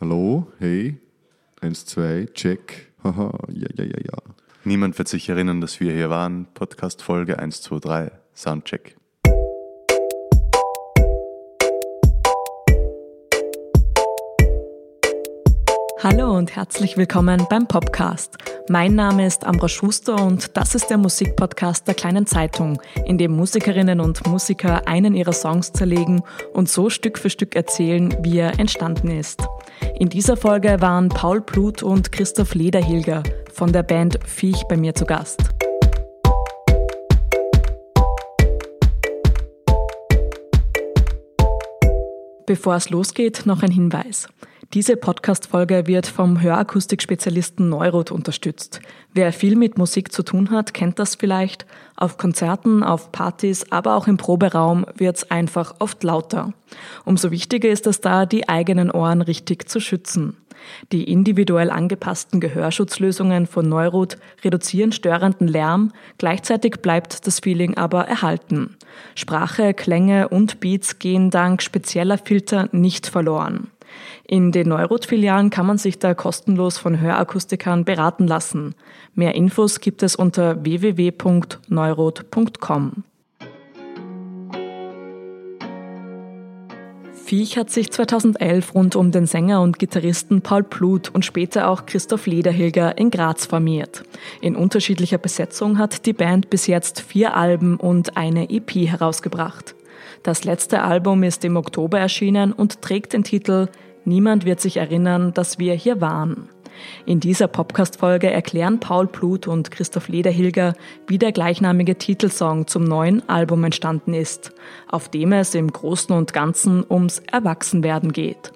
Hallo, 0.00 0.46
hey, 0.60 0.96
eins, 1.60 1.84
zwei, 1.84 2.26
check. 2.32 2.92
Haha, 3.02 3.36
ja, 3.48 3.66
ja, 3.74 3.82
ja, 3.82 3.98
ja. 3.98 4.18
Niemand 4.62 4.96
wird 4.96 5.08
sich 5.08 5.28
erinnern, 5.28 5.60
dass 5.60 5.80
wir 5.80 5.92
hier 5.92 6.08
waren. 6.08 6.46
Podcast 6.54 7.02
Folge 7.02 7.40
1, 7.40 7.62
2, 7.62 7.78
3. 7.80 8.12
Soundcheck. 8.32 8.96
Hallo 16.00 16.30
und 16.30 16.54
herzlich 16.54 16.96
willkommen 16.96 17.44
beim 17.50 17.66
Popcast. 17.66 18.38
Mein 18.68 18.94
Name 18.94 19.26
ist 19.26 19.44
Ambra 19.44 19.68
Schuster 19.68 20.24
und 20.24 20.56
das 20.56 20.76
ist 20.76 20.90
der 20.90 20.96
Musikpodcast 20.96 21.88
der 21.88 21.94
kleinen 21.96 22.24
Zeitung, 22.24 22.80
in 23.04 23.18
dem 23.18 23.32
Musikerinnen 23.32 23.98
und 23.98 24.24
Musiker 24.24 24.86
einen 24.86 25.16
ihrer 25.16 25.32
Songs 25.32 25.72
zerlegen 25.72 26.22
und 26.52 26.68
so 26.68 26.88
Stück 26.88 27.18
für 27.18 27.30
Stück 27.30 27.56
erzählen, 27.56 28.16
wie 28.22 28.38
er 28.38 28.60
entstanden 28.60 29.10
ist. 29.10 29.42
In 29.98 30.08
dieser 30.08 30.36
Folge 30.36 30.80
waren 30.80 31.08
Paul 31.08 31.40
Blut 31.40 31.82
und 31.82 32.12
Christoph 32.12 32.54
Lederhilger 32.54 33.24
von 33.52 33.72
der 33.72 33.82
Band 33.82 34.20
Viech 34.24 34.62
bei 34.68 34.76
mir 34.76 34.94
zu 34.94 35.04
Gast. 35.04 35.40
Bevor 42.46 42.76
es 42.76 42.88
losgeht, 42.88 43.46
noch 43.46 43.64
ein 43.64 43.72
Hinweis. 43.72 44.28
Diese 44.74 44.98
Podcast-Folge 44.98 45.86
wird 45.86 46.06
vom 46.06 46.42
Hörakustik-Spezialisten 46.42 47.70
Neurot 47.70 48.10
unterstützt. 48.10 48.80
Wer 49.14 49.32
viel 49.32 49.56
mit 49.56 49.78
Musik 49.78 50.12
zu 50.12 50.22
tun 50.22 50.50
hat, 50.50 50.74
kennt 50.74 50.98
das 50.98 51.14
vielleicht. 51.14 51.64
Auf 51.96 52.18
Konzerten, 52.18 52.82
auf 52.82 53.10
Partys, 53.10 53.72
aber 53.72 53.96
auch 53.96 54.06
im 54.06 54.18
Proberaum 54.18 54.84
wird's 54.94 55.30
einfach 55.30 55.76
oft 55.78 56.04
lauter. 56.04 56.52
Umso 57.06 57.30
wichtiger 57.30 57.70
ist 57.70 57.86
es 57.86 58.02
da, 58.02 58.26
die 58.26 58.50
eigenen 58.50 58.90
Ohren 58.90 59.22
richtig 59.22 59.70
zu 59.70 59.80
schützen. 59.80 60.36
Die 60.92 61.10
individuell 61.10 61.70
angepassten 61.70 62.38
Gehörschutzlösungen 62.38 63.46
von 63.46 63.66
Neurot 63.70 64.18
reduzieren 64.44 64.92
störenden 64.92 65.48
Lärm, 65.48 65.92
gleichzeitig 66.18 66.82
bleibt 66.82 67.26
das 67.26 67.40
Feeling 67.40 67.78
aber 67.78 68.06
erhalten. 68.06 68.76
Sprache, 69.14 69.72
Klänge 69.72 70.28
und 70.28 70.60
Beats 70.60 70.98
gehen 70.98 71.30
dank 71.30 71.62
spezieller 71.62 72.18
Filter 72.18 72.68
nicht 72.72 73.06
verloren. 73.06 73.68
In 74.30 74.52
den 74.52 74.68
Neurot-Filialen 74.68 75.48
kann 75.48 75.64
man 75.64 75.78
sich 75.78 75.98
da 75.98 76.12
kostenlos 76.12 76.76
von 76.76 77.00
Hörakustikern 77.00 77.86
beraten 77.86 78.26
lassen. 78.26 78.74
Mehr 79.14 79.34
Infos 79.34 79.80
gibt 79.80 80.02
es 80.02 80.16
unter 80.16 80.62
www.neurot.com. 80.62 83.04
Viech 87.24 87.56
hat 87.56 87.70
sich 87.70 87.90
2011 87.90 88.74
rund 88.74 88.96
um 88.96 89.12
den 89.12 89.24
Sänger 89.24 89.62
und 89.62 89.78
Gitarristen 89.78 90.42
Paul 90.42 90.62
Blut 90.62 91.08
und 91.08 91.24
später 91.24 91.70
auch 91.70 91.86
Christoph 91.86 92.26
Lederhilger 92.26 92.98
in 92.98 93.10
Graz 93.10 93.46
formiert. 93.46 94.02
In 94.42 94.56
unterschiedlicher 94.56 95.16
Besetzung 95.16 95.78
hat 95.78 96.04
die 96.04 96.12
Band 96.12 96.50
bis 96.50 96.66
jetzt 96.66 97.00
vier 97.00 97.34
Alben 97.34 97.78
und 97.78 98.18
eine 98.18 98.50
EP 98.50 98.74
herausgebracht. 98.74 99.74
Das 100.22 100.44
letzte 100.44 100.82
Album 100.82 101.22
ist 101.22 101.46
im 101.46 101.56
Oktober 101.56 101.98
erschienen 101.98 102.52
und 102.52 102.82
trägt 102.82 103.14
den 103.14 103.24
Titel 103.24 103.68
Niemand 104.08 104.46
wird 104.46 104.58
sich 104.58 104.78
erinnern, 104.78 105.34
dass 105.34 105.58
wir 105.58 105.74
hier 105.74 106.00
waren. 106.00 106.48
In 107.04 107.20
dieser 107.20 107.46
Podcast-Folge 107.46 108.30
erklären 108.30 108.80
Paul 108.80 109.06
Blut 109.06 109.46
und 109.46 109.70
Christoph 109.70 110.08
Lederhilger, 110.08 110.72
wie 111.06 111.18
der 111.18 111.30
gleichnamige 111.30 111.96
Titelsong 111.96 112.66
zum 112.66 112.84
neuen 112.84 113.28
Album 113.28 113.64
entstanden 113.64 114.14
ist, 114.14 114.54
auf 114.88 115.10
dem 115.10 115.32
es 115.32 115.54
im 115.54 115.70
Großen 115.70 116.16
und 116.16 116.32
Ganzen 116.32 116.86
ums 116.88 117.18
Erwachsenwerden 117.30 118.12
geht. 118.12 118.52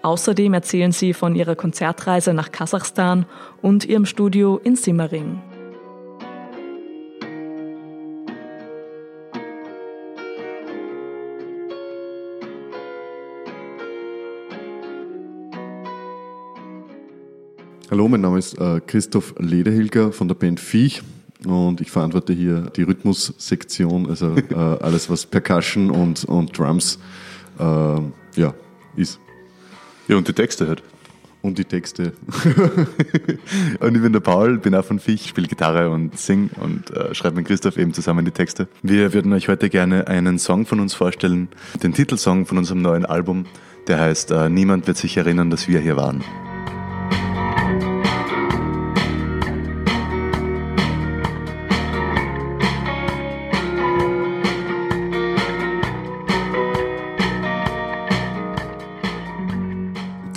Außerdem 0.00 0.54
erzählen 0.54 0.92
sie 0.92 1.12
von 1.12 1.36
ihrer 1.36 1.56
Konzertreise 1.56 2.32
nach 2.32 2.50
Kasachstan 2.50 3.26
und 3.60 3.84
ihrem 3.84 4.06
Studio 4.06 4.56
in 4.64 4.76
Simmering. 4.76 5.42
Hallo, 17.96 18.08
mein 18.08 18.20
Name 18.20 18.38
ist 18.38 18.60
äh, 18.60 18.82
Christoph 18.86 19.34
Lederhilger 19.38 20.12
von 20.12 20.28
der 20.28 20.34
Band 20.34 20.60
Viech 20.60 21.00
und 21.46 21.80
ich 21.80 21.90
verantworte 21.90 22.34
hier 22.34 22.70
die 22.76 22.82
Rhythmussektion, 22.82 24.10
also 24.10 24.36
äh, 24.36 24.54
alles, 24.82 25.08
was 25.08 25.24
Percussion 25.24 25.90
und, 25.90 26.26
und 26.26 26.58
Drums 26.58 26.98
äh, 27.58 27.62
ja, 27.62 28.52
ist. 28.96 29.18
Ja, 30.08 30.16
und 30.18 30.28
die 30.28 30.34
Texte 30.34 30.68
halt. 30.68 30.82
Und 31.40 31.56
die 31.56 31.64
Texte. 31.64 32.12
und 33.80 33.94
ich 33.94 34.02
bin 34.02 34.12
der 34.12 34.20
Paul, 34.20 34.58
bin 34.58 34.74
auch 34.74 34.84
von 34.84 34.98
Viech, 34.98 35.28
spiele 35.28 35.48
Gitarre 35.48 35.88
und 35.88 36.18
sing 36.18 36.50
und 36.60 36.90
äh, 36.90 37.14
schreibe 37.14 37.36
mit 37.36 37.46
Christoph 37.46 37.78
eben 37.78 37.94
zusammen 37.94 38.26
die 38.26 38.30
Texte. 38.30 38.68
Wir 38.82 39.14
würden 39.14 39.32
euch 39.32 39.48
heute 39.48 39.70
gerne 39.70 40.06
einen 40.06 40.38
Song 40.38 40.66
von 40.66 40.80
uns 40.80 40.92
vorstellen, 40.92 41.48
den 41.82 41.94
Titelsong 41.94 42.44
von 42.44 42.58
unserem 42.58 42.82
neuen 42.82 43.06
Album, 43.06 43.46
der 43.88 43.98
heißt 43.98 44.32
äh, 44.32 44.50
Niemand 44.50 44.86
wird 44.86 44.98
sich 44.98 45.16
erinnern, 45.16 45.48
dass 45.48 45.66
wir 45.66 45.80
hier 45.80 45.96
waren. 45.96 46.22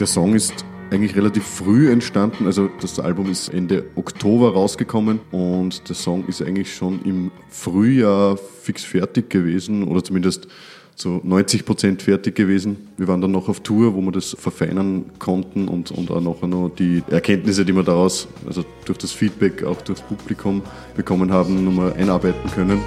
Song 0.10 0.34
ist 0.34 0.66
eigentlich 0.90 1.16
relativ 1.16 1.44
früh 1.44 1.92
entstanden. 1.92 2.48
Also 2.48 2.68
das 2.82 3.00
Album 3.00 3.30
ist 3.30 3.50
Ende 3.50 3.86
Oktober 3.96 4.54
rausgekommen 4.54 5.20
und 5.30 5.88
der 5.88 5.96
Song 5.96 6.26
ist 6.28 6.42
eigentlich 6.42 6.74
schon 6.74 7.04
im 7.04 7.30
Frühjahr 7.50 8.36
fix 8.38 8.84
fertig 8.84 9.30
gewesen 9.30 9.84
oder 9.84 10.04
zumindest 10.04 10.48
zu 10.96 11.22
90 11.24 11.64
Prozent 11.64 12.02
fertig 12.02 12.36
gewesen. 12.36 12.90
Wir 12.98 13.08
waren 13.08 13.22
dann 13.22 13.32
noch 13.32 13.50
auf 13.50 13.60
Tour, 13.60 13.94
wo 13.94 14.02
wir 14.02 14.12
das 14.12 14.36
verfeinern 14.38 15.06
konnten 15.20 15.68
und, 15.68 15.92
und 15.92 16.10
auch 16.10 16.22
nachher 16.22 16.48
noch 16.48 16.70
die 16.70 17.04
Erkenntnisse, 17.10 17.64
die 17.64 17.74
wir 17.74 17.84
daraus, 17.84 18.28
also 18.48 18.66
durch 18.86 18.98
das 18.98 19.12
Feedback, 19.12 19.64
auch 19.64 19.80
durchs 19.84 20.02
Publikum 20.02 20.64
bekommen 20.98 21.32
haben, 21.32 21.64
nochmal 21.64 21.94
einarbeiten 21.94 22.50
können. 22.50 22.80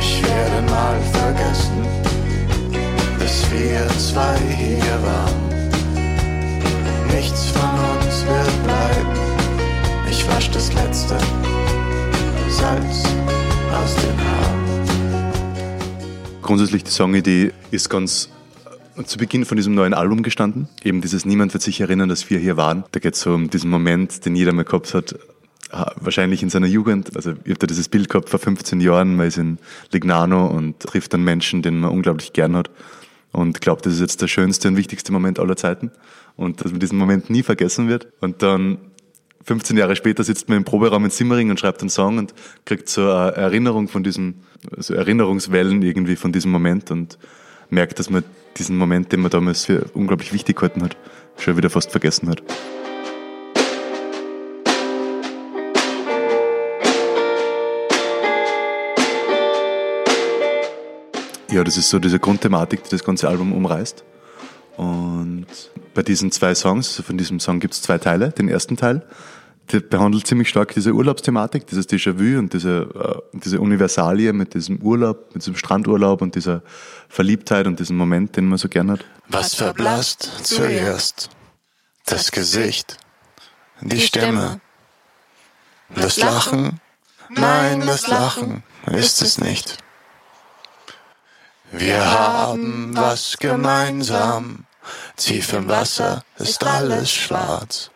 Ich 0.00 0.22
werde 0.22 0.70
mal 0.70 1.00
vergessen, 1.12 1.82
dass 3.18 3.50
wir 3.50 3.88
zwei 3.98 4.38
hier 4.38 5.02
waren 5.02 5.55
nichts 7.16 7.48
von 7.48 7.62
uns 7.62 8.26
wird 8.26 8.64
bleiben. 8.64 9.16
Ich 10.10 10.28
wasch 10.28 10.50
das 10.50 10.74
letzte 10.74 11.18
Salz 12.50 13.04
aus 13.72 13.96
den 13.96 14.18
Haaren. 14.20 15.32
Grundsätzlich 16.42 16.84
die 16.84 16.90
Songidee 16.90 17.52
ist 17.70 17.88
ganz 17.88 18.28
äh, 18.98 19.04
zu 19.04 19.16
Beginn 19.16 19.46
von 19.46 19.56
diesem 19.56 19.74
neuen 19.74 19.94
Album 19.94 20.22
gestanden. 20.22 20.68
Eben 20.84 21.00
dieses 21.00 21.24
Niemand 21.24 21.54
wird 21.54 21.62
sich 21.62 21.80
erinnern, 21.80 22.10
dass 22.10 22.28
wir 22.28 22.38
hier 22.38 22.58
waren. 22.58 22.84
Da 22.92 23.00
geht 23.00 23.14
es 23.14 23.22
so 23.22 23.32
um 23.32 23.48
diesen 23.48 23.70
Moment, 23.70 24.26
den 24.26 24.36
jeder 24.36 24.52
mal 24.52 24.64
gehabt 24.64 24.92
hat, 24.92 25.18
wahrscheinlich 25.96 26.42
in 26.42 26.50
seiner 26.50 26.66
Jugend. 26.66 27.16
Also 27.16 27.32
ich 27.44 27.50
habe 27.50 27.60
da 27.60 27.66
dieses 27.66 27.88
Bild 27.88 28.10
gehabt 28.10 28.28
vor 28.28 28.38
15 28.38 28.78
Jahren, 28.80 29.16
man 29.16 29.26
ist 29.26 29.38
in 29.38 29.58
Lignano 29.90 30.46
und 30.46 30.80
trifft 30.80 31.14
dann 31.14 31.24
Menschen, 31.24 31.62
den 31.62 31.80
man 31.80 31.90
unglaublich 31.90 32.34
gern 32.34 32.54
hat 32.56 32.70
und 33.36 33.60
glaubt, 33.60 33.84
das 33.84 33.92
ist 33.94 34.00
jetzt 34.00 34.22
der 34.22 34.28
schönste 34.28 34.66
und 34.68 34.78
wichtigste 34.78 35.12
Moment 35.12 35.38
aller 35.38 35.56
Zeiten 35.56 35.90
und 36.36 36.64
dass 36.64 36.72
man 36.72 36.80
diesen 36.80 36.96
Moment 36.96 37.28
nie 37.28 37.42
vergessen 37.42 37.86
wird. 37.86 38.08
Und 38.20 38.42
dann 38.42 38.78
15 39.44 39.76
Jahre 39.76 39.94
später 39.94 40.24
sitzt 40.24 40.48
man 40.48 40.56
im 40.56 40.64
Proberaum 40.64 41.04
in 41.04 41.10
Simmering 41.10 41.50
und 41.50 41.60
schreibt 41.60 41.82
einen 41.82 41.90
Song 41.90 42.16
und 42.16 42.32
kriegt 42.64 42.88
so 42.88 43.02
eine 43.02 43.32
Erinnerung 43.32 43.88
von 43.88 44.02
diesem, 44.02 44.36
so 44.78 44.94
Erinnerungswellen 44.94 45.82
irgendwie 45.82 46.16
von 46.16 46.32
diesem 46.32 46.50
Moment 46.50 46.90
und 46.90 47.18
merkt, 47.68 47.98
dass 47.98 48.08
man 48.08 48.24
diesen 48.56 48.78
Moment, 48.78 49.12
den 49.12 49.20
man 49.20 49.30
damals 49.30 49.66
für 49.66 49.84
unglaublich 49.92 50.32
wichtig 50.32 50.56
gehalten 50.56 50.82
hat, 50.82 50.96
schon 51.38 51.58
wieder 51.58 51.68
fast 51.68 51.90
vergessen 51.90 52.30
hat. 52.30 52.42
Ja, 61.56 61.64
das 61.64 61.78
ist 61.78 61.88
so 61.88 61.98
diese 61.98 62.18
Grundthematik, 62.18 62.84
die 62.84 62.90
das 62.90 63.02
ganze 63.02 63.30
Album 63.30 63.54
umreißt. 63.54 64.04
Und 64.76 65.46
bei 65.94 66.02
diesen 66.02 66.30
zwei 66.30 66.54
Songs, 66.54 66.90
also 66.90 67.02
von 67.02 67.16
diesem 67.16 67.40
Song 67.40 67.60
gibt 67.60 67.72
es 67.72 67.80
zwei 67.80 67.96
Teile. 67.96 68.28
Den 68.28 68.50
ersten 68.50 68.76
Teil, 68.76 69.06
der 69.72 69.80
behandelt 69.80 70.26
ziemlich 70.26 70.50
stark 70.50 70.74
diese 70.74 70.92
Urlaubsthematik, 70.92 71.66
dieses 71.66 71.88
Déjà-vu 71.88 72.38
und 72.38 72.52
diese, 72.52 73.22
äh, 73.32 73.38
diese 73.38 73.58
Universalie 73.62 74.34
mit 74.34 74.52
diesem 74.52 74.82
Urlaub, 74.82 75.32
mit 75.32 75.44
diesem 75.44 75.56
Strandurlaub 75.56 76.20
und 76.20 76.34
dieser 76.34 76.60
Verliebtheit 77.08 77.66
und 77.66 77.80
diesem 77.80 77.96
Moment, 77.96 78.36
den 78.36 78.48
man 78.48 78.58
so 78.58 78.68
gern 78.68 78.90
hat. 78.90 79.06
Was 79.28 79.54
verblasst 79.54 80.30
zuerst? 80.42 81.30
Das 82.04 82.32
Gesicht, 82.32 82.98
die 83.80 84.02
Stimme, 84.02 84.60
das 85.94 86.18
Lachen? 86.18 86.82
Nein, 87.30 87.80
das 87.86 88.08
Lachen 88.08 88.62
ist 88.92 89.22
es 89.22 89.38
nicht. 89.38 89.78
Wir 91.72 92.04
haben 92.10 92.96
was 92.96 93.36
gemeinsam 93.38 94.66
Tief 95.16 95.52
im 95.52 95.68
Wasser 95.68 96.22
ist 96.38 96.64
alles 96.64 97.10
schwarz. 97.10 97.90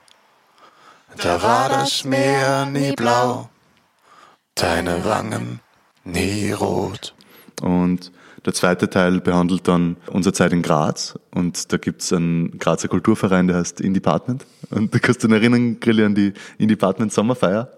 Da 1.17 1.43
war 1.43 1.69
das 1.69 2.05
Meer 2.05 2.67
nie 2.67 2.93
blau, 2.93 3.49
deine 4.55 5.05
Wangen 5.05 5.61
nie 6.05 6.53
rot. 6.53 7.15
Und 7.63 8.11
der 8.47 8.55
zweite 8.55 8.89
Teil 8.89 9.21
behandelt 9.21 9.69
dann 9.69 9.97
unsere 10.07 10.33
Zeit 10.33 10.53
in 10.53 10.63
Graz 10.63 11.19
und 11.35 11.73
da 11.73 11.77
gibt's 11.77 12.13
einen 12.13 12.59
Grazer 12.59 12.89
Kulturverein, 12.89 13.49
der 13.49 13.57
heißt 13.57 13.81
In 13.81 13.93
Department. 13.93 14.47
Und 14.71 14.95
du 14.95 14.99
kannst 14.99 15.23
dich 15.23 15.31
erinnern, 15.31 15.79
Grilli, 15.79 16.05
an 16.05 16.15
die 16.15 16.33
In 16.59 16.69
Department 16.69 17.13
Sommerfeier. 17.13 17.71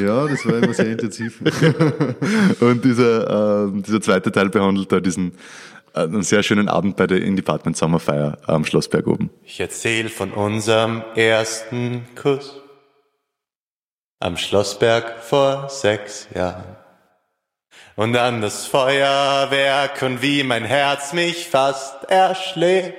Ja, 0.00 0.26
das 0.26 0.46
war 0.46 0.62
immer 0.62 0.74
sehr 0.74 0.92
intensiv. 0.92 1.40
Und 2.60 2.84
dieser, 2.84 3.66
äh, 3.66 3.82
dieser 3.82 4.00
zweite 4.00 4.30
Teil 4.30 4.48
behandelt 4.50 4.92
da 4.92 5.00
diesen 5.00 5.32
äh, 5.94 6.00
einen 6.00 6.22
sehr 6.22 6.42
schönen 6.42 6.68
Abend 6.68 6.96
bei 6.96 7.06
der 7.06 7.22
In 7.22 7.36
Department 7.36 7.76
Sommerfeier 7.76 8.38
am 8.46 8.64
Schlossberg 8.64 9.06
oben. 9.06 9.30
Ich 9.44 9.60
erzähl 9.60 10.08
von 10.08 10.32
unserem 10.32 11.02
ersten 11.14 12.06
Kuss 12.14 12.60
am 14.20 14.36
Schlossberg 14.36 15.22
vor 15.22 15.68
sechs 15.68 16.28
Jahren. 16.34 16.76
Und 17.96 18.16
an 18.16 18.40
das 18.40 18.66
Feuerwerk 18.66 20.02
und 20.02 20.22
wie 20.22 20.44
mein 20.44 20.64
Herz 20.64 21.12
mich 21.12 21.48
fast 21.48 22.04
erschlägt. 22.04 22.96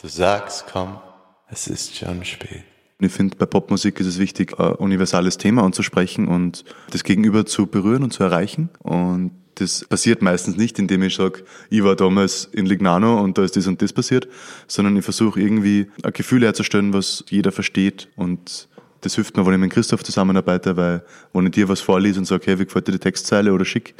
Du 0.00 0.08
sagst, 0.08 0.66
komm, 0.72 1.00
es 1.48 1.66
ist 1.66 1.96
schon 1.96 2.24
spät. 2.24 2.64
Ich 3.04 3.12
finde, 3.12 3.36
bei 3.36 3.46
Popmusik 3.46 3.98
ist 4.00 4.06
es 4.06 4.18
wichtig, 4.18 4.58
ein 4.58 4.74
universales 4.74 5.36
Thema 5.36 5.64
anzusprechen 5.64 6.28
und 6.28 6.64
das 6.90 7.04
Gegenüber 7.04 7.44
zu 7.46 7.66
berühren 7.66 8.02
und 8.04 8.12
zu 8.12 8.22
erreichen. 8.22 8.68
Und 8.78 9.32
das 9.56 9.84
passiert 9.84 10.22
meistens 10.22 10.56
nicht, 10.56 10.78
indem 10.78 11.02
ich 11.02 11.16
sage, 11.16 11.44
ich 11.68 11.82
war 11.82 11.96
damals 11.96 12.48
in 12.52 12.64
Lignano 12.64 13.20
und 13.20 13.36
da 13.38 13.44
ist 13.44 13.56
das 13.56 13.66
und 13.66 13.82
das 13.82 13.92
passiert, 13.92 14.28
sondern 14.66 14.96
ich 14.96 15.04
versuche 15.04 15.40
irgendwie 15.40 15.90
ein 16.02 16.12
Gefühl 16.12 16.42
herzustellen, 16.42 16.92
was 16.92 17.24
jeder 17.28 17.52
versteht 17.52 18.08
und 18.16 18.68
das 19.02 19.16
hilft 19.16 19.36
mir, 19.36 19.44
wenn 19.44 19.54
ich 19.54 19.60
mit 19.60 19.72
Christoph 19.72 20.04
zusammenarbeite, 20.04 20.76
weil 20.76 21.02
wenn 21.32 21.46
ich 21.46 21.52
dir 21.52 21.68
was 21.68 21.80
vorlese 21.80 22.20
und 22.20 22.24
sage, 22.24 22.44
hey, 22.46 22.58
wie 22.60 22.64
gefällt 22.64 22.86
dir 22.86 22.92
die 22.92 22.98
Textzeile 23.00 23.52
oder 23.52 23.64
schick, 23.64 23.94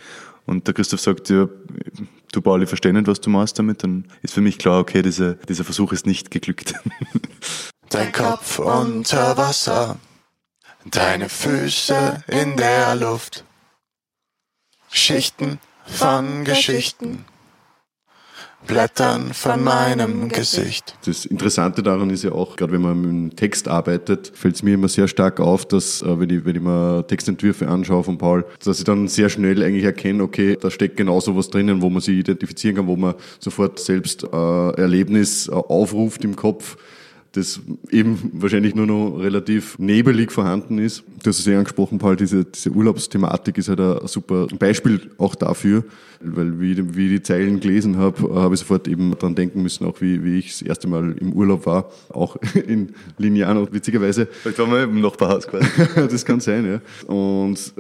und 0.47 0.67
der 0.67 0.75
Christoph 0.75 1.01
sagt, 1.01 1.29
ja, 1.31 1.49
du 2.33 2.41
Pauli, 2.41 2.67
versteh 2.67 2.93
nicht, 2.93 3.07
was 3.07 3.21
du 3.21 3.31
machst 3.31 3.59
damit, 3.59 3.83
dann 3.85 4.05
ist 4.23 4.35
für 4.35 4.41
mich 4.41 4.59
klar, 4.59 4.81
okay, 4.81 5.03
diese, 5.03 5.39
dieser 5.49 5.65
Versuch 5.65 5.93
ist 5.93 6.07
nicht 6.07 6.31
geglückt. 6.31 6.75
Dein 7.89 8.13
Kopf 8.13 8.59
unter 8.59 9.37
Wasser, 9.37 9.99
deine 10.85 11.29
Füße 11.29 12.25
in 12.29 12.57
der 12.57 12.95
Luft. 12.95 13.45
Schichten 14.91 15.59
von 15.87 16.45
Geschichten, 16.45 17.25
Blättern 18.67 19.33
von 19.35 19.65
meinem 19.65 20.29
Gesicht. 20.29 20.97
Das 21.05 21.25
Interessante 21.25 21.83
daran 21.83 22.11
ist 22.11 22.23
ja 22.23 22.33
auch, 22.33 22.57
gerade 22.57 22.73
wenn 22.73 22.83
man 22.83 23.01
mit 23.01 23.11
dem 23.11 23.37
Text 23.37 23.69
arbeitet, 23.69 24.33
fällt 24.35 24.55
es 24.55 24.63
mir 24.63 24.75
immer 24.75 24.89
sehr 24.89 25.09
stark 25.09 25.41
auf, 25.41 25.67
dass, 25.67 26.03
äh, 26.03 26.21
wenn 26.21 26.31
ich, 26.31 26.45
wenn 26.45 26.57
ich 26.57 26.63
mir 26.63 27.05
Textentwürfe 27.07 27.69
anschaue 27.69 28.05
von 28.05 28.19
Paul, 28.19 28.45
dass 28.65 28.79
ich 28.79 28.85
dann 28.85 29.09
sehr 29.09 29.29
schnell 29.29 29.63
eigentlich 29.63 29.85
erkenne, 29.85 30.23
okay, 30.23 30.57
da 30.61 30.71
steckt 30.71 30.97
genau 30.97 31.21
so 31.21 31.37
was 31.37 31.51
drinnen, 31.51 31.83
wo 31.83 31.91
man 31.91 32.01
sich 32.01 32.17
identifizieren 32.17 32.77
kann, 32.77 32.87
wo 32.87 32.97
man 32.97 33.15
sofort 33.41 33.79
selbst 33.81 34.25
äh, 34.25 34.71
Erlebnis 34.77 35.49
äh, 35.49 35.53
aufruft 35.53 36.25
im 36.25 36.37
Kopf 36.37 36.77
das 37.33 37.61
eben 37.91 38.19
wahrscheinlich 38.35 38.75
nur 38.75 38.87
noch 38.87 39.17
relativ 39.19 39.79
nebelig 39.79 40.31
vorhanden 40.31 40.79
ist. 40.79 41.03
Du 41.23 41.31
hast 41.31 41.39
es 41.39 41.47
ja 41.47 41.57
angesprochen, 41.59 41.99
Paul, 41.99 42.17
diese, 42.17 42.45
diese 42.45 42.71
Urlaubsthematik 42.71 43.57
ist 43.57 43.69
halt 43.71 43.81
ein 43.81 44.07
super 44.07 44.47
Beispiel 44.59 45.01
auch 45.17 45.35
dafür, 45.35 45.83
weil 46.21 46.61
wie, 46.61 46.73
ich- 46.73 46.95
wie 46.95 47.07
ich 47.07 47.13
die 47.13 47.23
Zeilen 47.23 47.59
gelesen 47.61 47.97
habe, 47.97 48.35
habe 48.35 48.55
ich 48.55 48.61
sofort 48.61 48.87
eben 48.87 49.13
dran 49.19 49.35
denken 49.35 49.63
müssen, 49.63 49.87
auch 49.87 50.01
wie, 50.03 50.23
wie 50.23 50.39
ich 50.39 50.51
das 50.51 50.63
erste 50.63 50.89
Mal 50.89 51.17
im 51.19 51.33
Urlaub 51.33 51.65
war, 51.65 51.91
auch 52.11 52.37
in 52.67 52.91
Lignano, 53.19 53.67
witzigerweise. 53.73 54.27
Vielleicht 54.27 54.59
waren 54.59 54.71
wir 54.71 54.83
im 54.85 55.01
Nachbarhaus 55.01 55.47
quasi. 55.49 55.67
das 55.95 56.25
kann 56.27 56.41
sein, 56.41 56.67
ja. 56.67 56.81
Und 57.13 57.73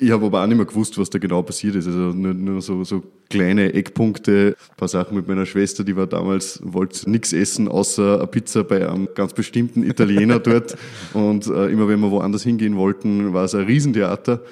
ich 0.00 0.10
habe 0.10 0.26
aber 0.26 0.42
auch 0.42 0.46
nicht 0.46 0.56
mehr 0.56 0.66
gewusst, 0.66 0.98
was 0.98 1.10
da 1.10 1.18
genau 1.18 1.42
passiert 1.42 1.74
ist. 1.74 1.86
Also 1.86 1.98
nur, 1.98 2.34
nur 2.34 2.62
so, 2.62 2.84
so 2.84 3.02
kleine 3.28 3.72
Eckpunkte, 3.74 4.56
ein 4.58 4.76
paar 4.76 4.88
Sachen 4.88 5.16
mit 5.16 5.28
meiner 5.28 5.46
Schwester, 5.46 5.84
die 5.84 5.96
war 5.96 6.06
damals, 6.06 6.60
wollte 6.62 7.10
nichts 7.10 7.32
essen, 7.32 7.68
außer 7.68 8.18
eine 8.18 8.26
Pizza 8.26 8.64
bei 8.64 8.88
einem 8.88 9.08
ganz 9.14 9.32
bestimmten 9.32 9.82
Italiener 9.82 10.38
dort. 10.38 10.76
Und 11.14 11.46
äh, 11.46 11.66
immer 11.66 11.88
wenn 11.88 12.00
wir 12.00 12.10
woanders 12.10 12.42
hingehen 12.42 12.76
wollten, 12.76 13.32
war 13.32 13.44
es 13.44 13.54
ein 13.54 13.64
Riesentheater. 13.64 14.42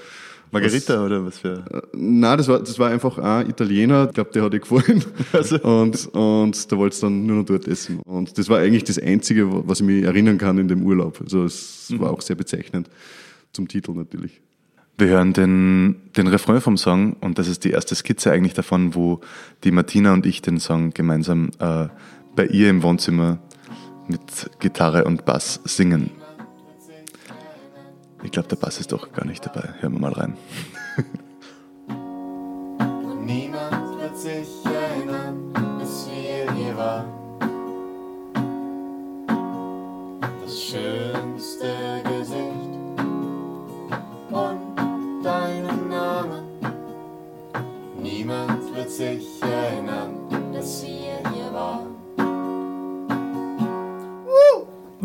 Margarita 0.53 1.05
oder 1.05 1.25
was 1.25 1.39
für? 1.39 1.65
Na, 1.93 2.37
das 2.37 2.47
war, 2.47 2.61
das 2.61 2.79
war 2.79 2.91
einfach 2.91 3.19
ein 3.19 3.51
Italiener, 3.51 4.07
ich 4.09 4.15
glaube, 4.15 4.31
der 4.33 4.45
hat 4.45 4.55
ihr 4.55 4.61
gefallen. 4.61 5.05
Und, 5.63 6.07
und 6.15 6.73
da 6.73 6.77
wollte 6.79 6.95
es 6.95 7.01
dann 7.01 7.27
nur 7.27 7.39
noch 7.39 7.45
dort 7.45 7.67
essen. 7.67 7.99
Und 8.05 8.39
das 8.39 8.49
war 8.49 8.61
eigentlich 8.61 8.85
das 8.85 8.99
Einzige, 8.99 9.49
was 9.69 9.81
ich 9.81 9.87
mich 9.87 10.05
erinnern 10.05 10.39
kann 10.39 10.57
in 10.59 10.69
dem 10.69 10.85
Urlaub. 10.85 11.21
Also 11.21 11.45
es 11.45 11.93
war 11.99 12.11
auch 12.11 12.21
sehr 12.21 12.37
bezeichnend 12.37 12.89
zum 13.53 13.67
Titel 13.67 13.93
natürlich. 13.93 14.41
Wir 14.99 15.09
hören 15.09 15.35
den, 15.35 16.11
den 16.17 16.27
Refrain 16.27 16.63
vom 16.63 16.79
Song 16.79 17.13
und 17.21 17.39
das 17.39 17.49
ist 17.49 17.65
die 17.65 17.71
erste 17.71 17.95
Skizze 17.95 18.33
eigentlich 18.33 18.55
davon, 18.55 18.95
wo 18.95 19.21
die 19.63 19.71
Martina 19.71 20.15
und 20.15 20.25
ich 20.25 20.41
den 20.41 20.59
Song 20.59 20.95
gemeinsam 20.95 21.51
äh, 21.59 21.89
bei 22.35 22.47
ihr 22.47 22.71
im 22.71 22.83
Wohnzimmer 22.83 23.39
mit 24.09 24.51
Gitarre 24.59 25.05
und 25.05 25.27
Bass 25.27 25.61
singen. 25.65 26.13
Ich 28.23 28.31
glaube, 28.31 28.49
der 28.49 28.57
Bass 28.57 28.81
ist 28.81 28.93
doch 28.93 29.13
gar 29.13 29.27
nicht 29.27 29.45
dabei. 29.45 29.69
Hören 29.81 29.93
wir 29.93 30.01
mal 30.01 30.13
rein. 30.13 30.35
Niemand 33.27 34.01
wird 34.01 34.17
sich 34.17 34.49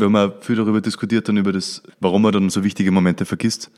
Wir 0.01 0.07
haben 0.07 0.15
auch 0.15 0.43
viel 0.43 0.55
darüber 0.55 0.81
diskutiert, 0.81 1.29
dann 1.29 1.37
über 1.37 1.53
das, 1.53 1.83
warum 1.99 2.23
man 2.23 2.31
dann 2.31 2.49
so 2.49 2.63
wichtige 2.63 2.91
Momente 2.91 3.23
vergisst. 3.25 3.71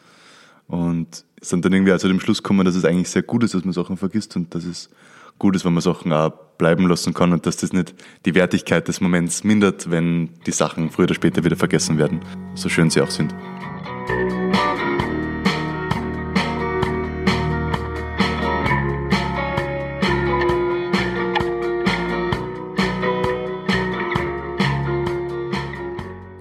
Und 0.67 1.25
sind 1.41 1.65
dann 1.65 1.73
irgendwie 1.73 1.97
zu 1.97 2.07
dem 2.07 2.21
Schluss 2.21 2.41
gekommen, 2.41 2.65
dass 2.65 2.75
es 2.75 2.85
eigentlich 2.85 3.09
sehr 3.09 3.23
gut 3.23 3.43
ist, 3.43 3.53
dass 3.53 3.65
man 3.65 3.73
Sachen 3.73 3.97
vergisst 3.97 4.35
und 4.37 4.55
dass 4.55 4.63
es 4.63 4.89
gut 5.37 5.55
ist, 5.57 5.65
wenn 5.65 5.73
man 5.73 5.81
Sachen 5.81 6.13
auch 6.13 6.31
bleiben 6.57 6.87
lassen 6.87 7.13
kann 7.13 7.33
und 7.33 7.45
dass 7.45 7.57
das 7.57 7.73
nicht 7.73 7.93
die 8.25 8.35
Wertigkeit 8.35 8.87
des 8.87 9.01
Moments 9.01 9.43
mindert, 9.43 9.91
wenn 9.91 10.29
die 10.45 10.51
Sachen 10.51 10.89
früher 10.89 11.05
oder 11.05 11.15
später 11.15 11.43
wieder 11.43 11.57
vergessen 11.57 11.97
werden, 11.97 12.21
so 12.55 12.69
schön 12.69 12.89
sie 12.89 13.01
auch 13.01 13.11
sind. 13.11 13.35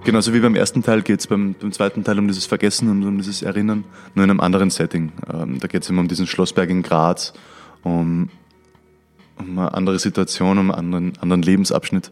Genauso 0.05 0.33
wie 0.33 0.41
beim 0.41 0.55
ersten 0.55 0.83
Teil 0.83 1.01
geht 1.01 1.21
es 1.21 1.27
beim, 1.27 1.55
beim 1.57 1.71
zweiten 1.71 2.03
Teil 2.03 2.19
um 2.19 2.27
dieses 2.27 2.45
Vergessen 2.45 2.89
und 2.89 3.03
um 3.05 3.17
dieses 3.17 3.41
Erinnern, 3.41 3.85
nur 4.15 4.25
in 4.25 4.31
einem 4.31 4.41
anderen 4.41 4.69
Setting. 4.69 5.13
Ähm, 5.31 5.59
da 5.59 5.67
geht 5.67 5.83
es 5.83 5.89
immer 5.89 6.01
um 6.01 6.09
diesen 6.09 6.27
Schlossberg 6.27 6.69
in 6.69 6.83
Graz, 6.83 7.31
um, 7.83 8.29
um 9.37 9.57
eine 9.57 9.73
andere 9.73 9.97
Situation, 9.99 10.57
um 10.57 10.71
einen 10.71 10.93
anderen, 10.93 11.17
anderen 11.21 11.41
Lebensabschnitt, 11.41 12.11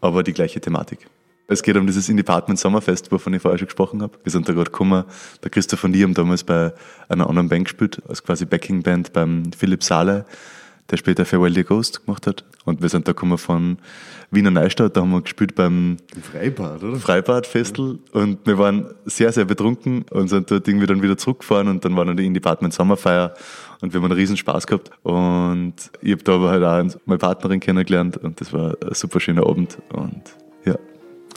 aber 0.00 0.22
die 0.22 0.32
gleiche 0.32 0.58
Thematik. 0.62 1.00
Es 1.48 1.62
geht 1.62 1.76
um 1.76 1.86
dieses 1.86 2.08
In-Department 2.08 2.58
Sommerfest, 2.58 3.12
wovon 3.12 3.34
ich 3.34 3.42
vorher 3.42 3.58
schon 3.58 3.66
gesprochen 3.68 4.00
habe. 4.00 4.18
Wir 4.22 4.32
sind 4.32 4.48
da 4.48 4.54
gerade 4.54 4.70
gekommen. 4.70 5.04
Der 5.42 5.50
Christoph 5.50 5.84
und 5.84 5.94
ich 5.94 6.02
haben 6.02 6.14
damals 6.14 6.44
bei 6.44 6.72
einer 7.10 7.28
anderen 7.28 7.50
Band 7.50 7.66
gespielt, 7.66 8.02
als 8.08 8.22
quasi 8.22 8.46
Backing-Band 8.46 9.12
beim 9.12 9.52
Philipp 9.52 9.84
Saale, 9.84 10.24
der 10.90 10.96
später 10.96 11.24
Farewell 11.24 11.52
Dear 11.52 11.64
Ghost 11.64 12.04
gemacht 12.04 12.26
hat. 12.26 12.44
Und 12.64 12.82
wir 12.82 12.88
sind 12.88 13.06
da 13.08 13.12
gekommen 13.12 13.38
von 13.38 13.78
Wiener 14.30 14.50
Neustadt, 14.50 14.96
da 14.96 15.00
haben 15.00 15.10
wir 15.10 15.22
gespielt 15.22 15.54
beim 15.54 15.96
Im 16.14 16.22
Freibad, 16.22 16.82
oder? 16.82 16.96
Freibadfestel 16.96 17.98
und 18.12 18.46
wir 18.46 18.58
waren 18.58 18.86
sehr, 19.06 19.32
sehr 19.32 19.46
betrunken 19.46 20.04
und 20.10 20.28
sind 20.28 20.50
dort 20.50 20.68
irgendwie 20.68 20.86
dann 20.86 21.02
wieder 21.02 21.16
zurückgefahren 21.16 21.68
und 21.68 21.84
dann 21.84 21.96
war 21.96 22.04
noch 22.04 22.14
die 22.14 22.26
In-Department 22.26 22.74
Sommerfeier 22.74 23.34
und 23.80 23.92
wir 23.92 24.00
haben 24.00 24.04
einen 24.06 24.18
riesen 24.18 24.36
Spaß 24.36 24.66
gehabt 24.66 24.90
und 25.02 25.74
ich 26.02 26.12
habe 26.12 26.22
da 26.24 26.34
aber 26.34 26.50
halt 26.50 26.64
auch 26.64 27.00
meine 27.06 27.18
Partnerin 27.18 27.60
kennengelernt 27.60 28.18
und 28.18 28.40
das 28.40 28.52
war 28.52 28.76
ein 28.82 28.94
super 28.94 29.20
schöner 29.20 29.46
Abend 29.46 29.78
und 29.90 30.22
ja. 30.64 30.76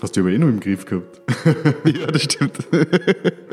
Hast 0.02 0.18
du 0.18 0.22
aber 0.22 0.32
eh 0.32 0.38
noch 0.38 0.48
im 0.48 0.60
Griff 0.60 0.86
gehabt. 0.86 1.22
Ja, 1.86 2.08
das 2.08 2.24
stimmt. 2.24 2.58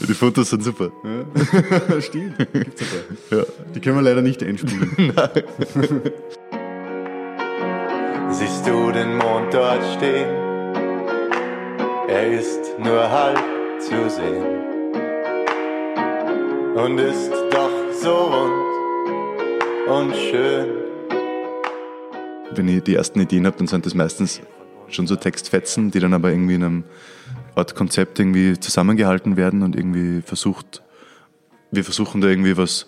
Die 0.00 0.14
Fotos 0.14 0.50
sind 0.50 0.64
super. 0.64 0.90
Stimmt, 2.00 2.38
gibt's 2.52 2.82
aber. 3.30 3.38
Ja. 3.38 3.46
Die 3.74 3.80
können 3.80 3.96
wir 3.96 4.02
leider 4.02 4.22
nicht 4.22 4.42
einspielen. 4.42 4.90
Siehst 8.30 8.66
du 8.66 8.90
den 8.90 9.16
Mond 9.16 9.52
dort 9.52 9.82
stehen? 9.96 10.28
Er 12.08 12.32
ist 12.32 12.78
nur 12.78 13.10
halb 13.10 13.38
zu 13.80 14.10
sehen 14.10 14.62
und 16.74 16.98
ist 16.98 17.30
doch 17.50 17.70
so 17.92 18.14
rund 18.14 18.52
und 19.88 20.16
schön. 20.16 20.68
wenn 22.54 22.68
ich 22.68 22.82
die 22.82 22.94
ersten 22.94 23.20
Ideen 23.20 23.46
habe, 23.46 23.56
dann 23.58 23.66
sind 23.66 23.84
das 23.86 23.94
meistens 23.94 24.40
schon 24.88 25.06
so 25.06 25.16
Textfetzen, 25.16 25.90
die 25.90 26.00
dann 26.00 26.14
aber 26.14 26.30
irgendwie 26.30 26.54
in 26.54 26.64
einem 26.64 26.84
Art 27.54 27.74
Konzept 27.74 28.18
irgendwie 28.18 28.58
zusammengehalten 28.58 29.36
werden 29.36 29.62
und 29.62 29.76
irgendwie 29.76 30.22
versucht, 30.22 30.82
wir 31.70 31.84
versuchen 31.84 32.20
da 32.20 32.28
irgendwie 32.28 32.56
was, 32.56 32.86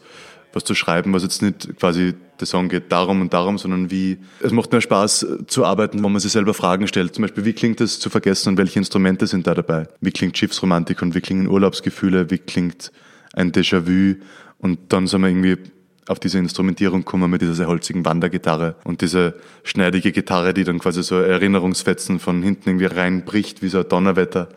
was 0.53 0.65
zu 0.65 0.75
schreiben, 0.75 1.13
was 1.13 1.23
jetzt 1.23 1.43
nicht 1.43 1.77
quasi 1.79 2.15
der 2.41 2.47
Song 2.47 2.69
geht 2.69 2.91
darum 2.91 3.21
und 3.21 3.33
darum, 3.33 3.59
sondern 3.59 3.91
wie, 3.91 4.19
es 4.41 4.53
macht 4.53 4.73
mehr 4.73 4.81
Spaß 4.81 5.27
zu 5.47 5.65
arbeiten, 5.65 6.03
wo 6.03 6.09
man 6.09 6.21
sich 6.21 6.33
selber 6.33 6.55
Fragen 6.55 6.89
stellt. 6.89 7.15
Zum 7.15 7.23
Beispiel, 7.23 7.45
wie 7.45 7.53
klingt 7.53 7.81
es 7.81 8.01
zu 8.01 8.11
vergessen 8.11 8.51
und 8.51 8.59
welche 8.59 8.79
Instrumente 8.79 9.27
sind 9.27 9.47
da 9.47 9.55
dabei? 9.55 9.89
Wie 10.01 10.11
klingt 10.11 10.37
Schiffsromantik 10.37 11.03
und 11.03 11.15
wie 11.15 11.21
klingen 11.21 11.49
Urlaubsgefühle? 11.49 12.31
Wie 12.31 12.39
klingt 12.39 12.93
ein 13.33 13.53
Déjà-vu? 13.53 14.17
Und 14.59 14.79
dann 14.93 15.07
sind 15.07 15.23
wir 15.23 15.29
irgendwie 15.29 15.59
auf 16.07 16.19
diese 16.19 16.39
Instrumentierung 16.39 17.05
kommen 17.05 17.31
mit 17.31 17.43
dieser 17.43 17.55
sehr 17.55 17.69
holzigen 17.69 18.05
Wandergitarre 18.05 18.77
und 18.85 19.01
diese 19.01 19.35
schneidige 19.63 20.13
Gitarre, 20.13 20.55
die 20.55 20.65
dann 20.65 20.79
quasi 20.79 21.03
so 21.03 21.17
Erinnerungsfetzen 21.17 22.21
von 22.21 22.43
hinten 22.43 22.71
irgendwie 22.71 22.87
reinbricht, 22.87 23.63
wie 23.63 23.69
so 23.69 23.79
ein 23.79 23.89
Donnerwetter. 23.89 24.49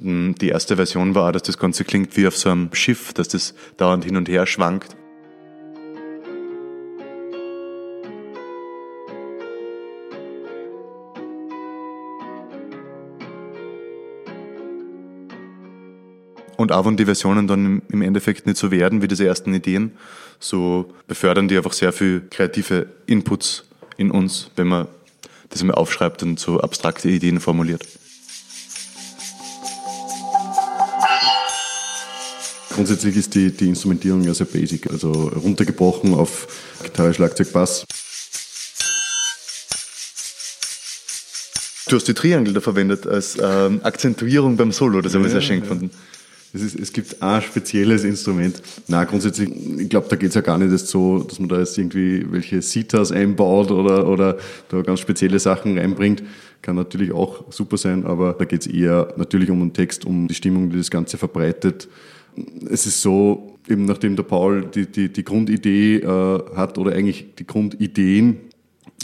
Hm, 0.00 0.34
die 0.40 0.48
erste 0.48 0.76
Version 0.76 1.14
war, 1.14 1.32
dass 1.32 1.42
das 1.42 1.58
Ganze 1.58 1.84
klingt 1.84 2.16
wie 2.16 2.26
auf 2.26 2.36
so 2.36 2.50
einem 2.50 2.74
Schiff, 2.74 3.12
dass 3.12 3.28
das 3.28 3.54
dauernd 3.76 4.04
hin 4.04 4.16
und 4.16 4.28
her 4.28 4.46
schwankt. 4.46 4.96
Und 16.62 16.70
auch 16.70 16.86
wenn 16.86 16.96
die 16.96 17.06
Versionen 17.06 17.48
dann 17.48 17.82
im 17.88 18.02
Endeffekt 18.02 18.46
nicht 18.46 18.56
so 18.56 18.70
werden 18.70 19.02
wie 19.02 19.08
diese 19.08 19.26
ersten 19.26 19.52
Ideen, 19.52 19.90
so 20.38 20.94
befördern 21.08 21.48
die 21.48 21.56
einfach 21.56 21.72
sehr 21.72 21.92
viel 21.92 22.22
kreative 22.30 22.86
Inputs 23.06 23.64
in 23.96 24.12
uns, 24.12 24.48
wenn 24.54 24.68
man 24.68 24.86
das 25.50 25.60
einmal 25.60 25.74
aufschreibt 25.74 26.22
und 26.22 26.38
so 26.38 26.60
abstrakte 26.60 27.08
Ideen 27.08 27.40
formuliert. 27.40 27.84
Grundsätzlich 32.70 33.16
ist 33.16 33.34
die, 33.34 33.50
die 33.50 33.66
Instrumentierung 33.66 34.22
ja 34.22 34.32
sehr 34.32 34.46
basic, 34.46 34.88
also 34.88 35.10
runtergebrochen 35.10 36.14
auf 36.14 36.46
Gitarre, 36.84 37.12
Schlagzeug, 37.12 37.52
Bass. 37.52 37.84
Du 41.88 41.96
hast 41.96 42.06
die 42.06 42.14
Triangel 42.14 42.54
da 42.54 42.60
verwendet 42.60 43.08
als 43.08 43.36
ähm, 43.42 43.80
Akzentuierung 43.82 44.56
beim 44.56 44.70
Solo, 44.70 45.00
das 45.00 45.12
habe 45.14 45.26
ich 45.26 45.32
sehr 45.32 45.40
schön 45.40 45.62
gefunden. 45.62 45.90
Es, 46.54 46.60
ist, 46.60 46.78
es 46.78 46.92
gibt 46.92 47.22
ein 47.22 47.40
spezielles 47.40 48.04
Instrument. 48.04 48.60
Na, 48.86 49.04
grundsätzlich, 49.04 49.50
ich 49.78 49.88
glaube, 49.88 50.08
da 50.10 50.16
geht 50.16 50.28
es 50.28 50.34
ja 50.34 50.42
gar 50.42 50.58
nicht 50.58 50.76
so, 50.86 51.20
dass 51.20 51.38
man 51.38 51.48
da 51.48 51.58
jetzt 51.58 51.78
irgendwie 51.78 52.26
welche 52.30 52.60
Sitas 52.60 53.10
einbaut 53.10 53.70
oder, 53.70 54.06
oder 54.06 54.36
da 54.68 54.82
ganz 54.82 55.00
spezielle 55.00 55.38
Sachen 55.38 55.78
reinbringt. 55.78 56.22
Kann 56.60 56.76
natürlich 56.76 57.12
auch 57.12 57.50
super 57.50 57.78
sein, 57.78 58.04
aber 58.04 58.34
da 58.34 58.44
geht 58.44 58.60
es 58.60 58.66
eher 58.66 59.14
natürlich 59.16 59.50
um 59.50 59.60
den 59.60 59.72
Text, 59.72 60.04
um 60.04 60.28
die 60.28 60.34
Stimmung, 60.34 60.68
die 60.68 60.76
das 60.76 60.90
Ganze 60.90 61.16
verbreitet. 61.16 61.88
Es 62.68 62.86
ist 62.86 63.00
so, 63.00 63.58
eben 63.66 63.86
nachdem 63.86 64.16
der 64.16 64.22
Paul 64.24 64.66
die, 64.66 64.86
die, 64.86 65.10
die 65.10 65.24
Grundidee 65.24 65.96
äh, 65.96 66.40
hat 66.54 66.76
oder 66.76 66.92
eigentlich 66.92 67.34
die 67.38 67.46
Grundideen, 67.46 68.36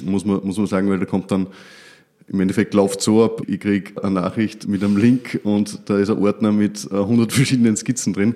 muss 0.05 0.25
man, 0.25 0.45
muss 0.45 0.59
man 0.59 0.67
sagen, 0.67 0.91
weil 0.91 0.99
da 0.99 1.07
kommt 1.07 1.31
dann 1.31 1.47
im 2.29 2.41
Endeffekt 2.41 2.75
läuft 2.75 3.01
so 3.01 3.25
ab, 3.25 3.43
ich 3.47 3.61
krieg 3.61 3.95
eine 4.03 4.15
Nachricht 4.15 4.69
mit 4.69 4.83
einem 4.83 4.97
Link 4.97 5.41
und 5.45 5.89
da 5.89 5.99
ist 5.99 6.11
ein 6.11 6.19
Ordner 6.19 6.53
mit 6.53 6.89
100 6.91 7.33
verschiedenen 7.33 7.77
Skizzen 7.77 8.13
drin. 8.13 8.35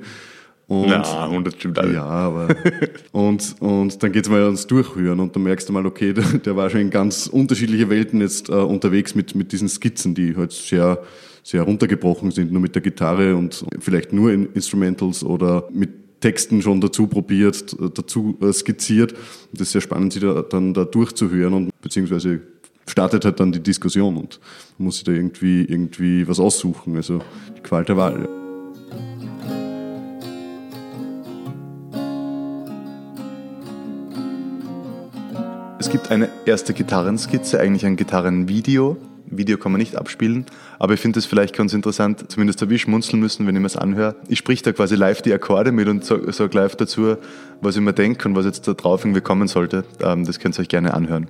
Und, 0.69 0.89
ja, 0.89 1.25
100 1.25 1.55
stimmt 1.55 1.79
alle. 1.79 1.93
Ja, 1.93 2.05
aber. 2.05 2.49
und, 3.13 3.57
und 3.61 4.03
dann 4.03 4.13
geht's 4.13 4.29
mal 4.29 4.43
ans 4.43 4.67
Durchhören 4.67 5.21
und 5.21 5.37
dann 5.37 5.43
merkst 5.43 5.69
du 5.69 5.73
mal, 5.73 5.85
okay, 5.85 6.13
der, 6.15 6.25
der 6.25 6.57
war 6.57 6.71
schon 6.71 6.81
in 6.81 6.91
ganz 6.91 7.27
unterschiedliche 7.27 7.91
Welten 7.91 8.21
jetzt 8.21 8.49
äh, 8.49 8.53
unterwegs 8.53 9.15
mit, 9.15 9.35
mit 9.35 9.53
diesen 9.53 9.69
Skizzen, 9.69 10.15
die 10.15 10.35
halt 10.37 10.53
sehr, 10.53 11.03
sehr 11.43 11.63
runtergebrochen 11.63 12.31
sind, 12.31 12.53
nur 12.53 12.63
mit 12.63 12.75
der 12.75 12.83
Gitarre 12.83 13.37
und 13.37 13.65
vielleicht 13.81 14.13
nur 14.13 14.33
in 14.33 14.47
Instrumentals 14.55 15.25
oder 15.25 15.69
mit 15.73 16.21
Texten 16.21 16.63
schon 16.63 16.81
dazu 16.81 17.09
probiert, 17.09 17.77
dazu 17.95 18.39
äh, 18.41 18.53
skizziert. 18.53 19.13
Das 19.53 19.63
ist 19.63 19.73
sehr 19.73 19.81
spannend, 19.83 20.15
sich 20.15 20.23
da, 20.23 20.41
dann 20.41 20.73
da 20.73 20.85
durchzuhören 20.85 21.53
und 21.53 21.71
beziehungsweise 21.83 22.41
startet 22.93 23.25
halt 23.25 23.41
dann 23.41 23.53
die 23.53 23.63
Diskussion 23.63 24.19
und 24.19 24.39
muss 24.77 24.97
sich 24.97 25.05
da 25.05 25.13
irgendwie, 25.13 25.65
irgendwie 25.65 26.29
was 26.29 26.39
aussuchen. 26.39 26.95
Also 26.95 27.21
die 27.57 27.63
Qual 27.63 27.85
der 27.85 27.97
Wahl. 27.97 28.29
Es 35.79 35.91
gibt 35.91 36.11
eine 36.11 36.29
erste 36.45 36.75
Gitarrenskizze, 36.75 37.59
eigentlich 37.59 37.87
ein 37.87 37.97
Gitarrenvideo. 37.97 38.99
Video 39.35 39.57
kann 39.57 39.73
man 39.73 39.79
nicht 39.79 39.97
abspielen, 39.97 40.45
aber 40.79 40.93
ich 40.93 41.01
finde 41.01 41.19
es 41.19 41.25
vielleicht 41.25 41.57
ganz 41.57 41.73
interessant, 41.73 42.31
zumindest 42.31 42.61
habe 42.61 42.75
ich 42.75 42.83
schmunzeln 42.83 43.19
müssen, 43.19 43.47
wenn 43.47 43.57
ich 43.57 43.63
mir 43.63 43.67
das 43.67 43.79
anhöre. 43.79 44.17
Ich 44.29 44.39
sprich 44.39 44.61
da 44.61 44.73
quasi 44.73 44.95
live 44.95 45.23
die 45.23 45.33
Akkorde 45.33 45.73
mit 45.73 45.89
und 45.89 46.05
sage 46.05 46.31
sag 46.35 46.53
live 46.53 46.77
dazu, 46.77 47.17
was 47.63 47.77
ich 47.77 47.81
mir 47.81 47.95
denke 47.95 48.29
und 48.29 48.37
was 48.37 48.45
jetzt 48.45 48.69
da 48.69 48.75
drauf 48.75 49.07
irgendwie 49.07 49.23
kommen 49.23 49.49
sollte. 49.49 49.85
Ähm, 50.03 50.27
das 50.27 50.39
könnt 50.39 50.59
ihr 50.59 50.61
euch 50.61 50.69
gerne 50.69 50.93
anhören. 50.93 51.29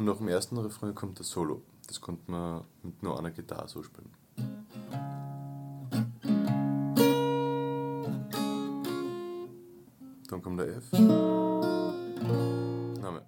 Und 0.00 0.06
nach 0.06 0.16
dem 0.16 0.28
ersten 0.28 0.56
Refrain 0.56 0.94
kommt 0.94 1.20
das 1.20 1.28
Solo. 1.28 1.60
Das 1.86 2.00
konnte 2.00 2.30
man 2.30 2.62
mit 2.82 3.02
nur 3.02 3.18
einer 3.18 3.30
Gitarre 3.30 3.68
so 3.68 3.82
spielen. 3.82 4.08
Dann 10.30 10.40
kommt 10.42 10.58
der 10.58 10.68
F. 10.68 10.90
Name. 13.02 13.20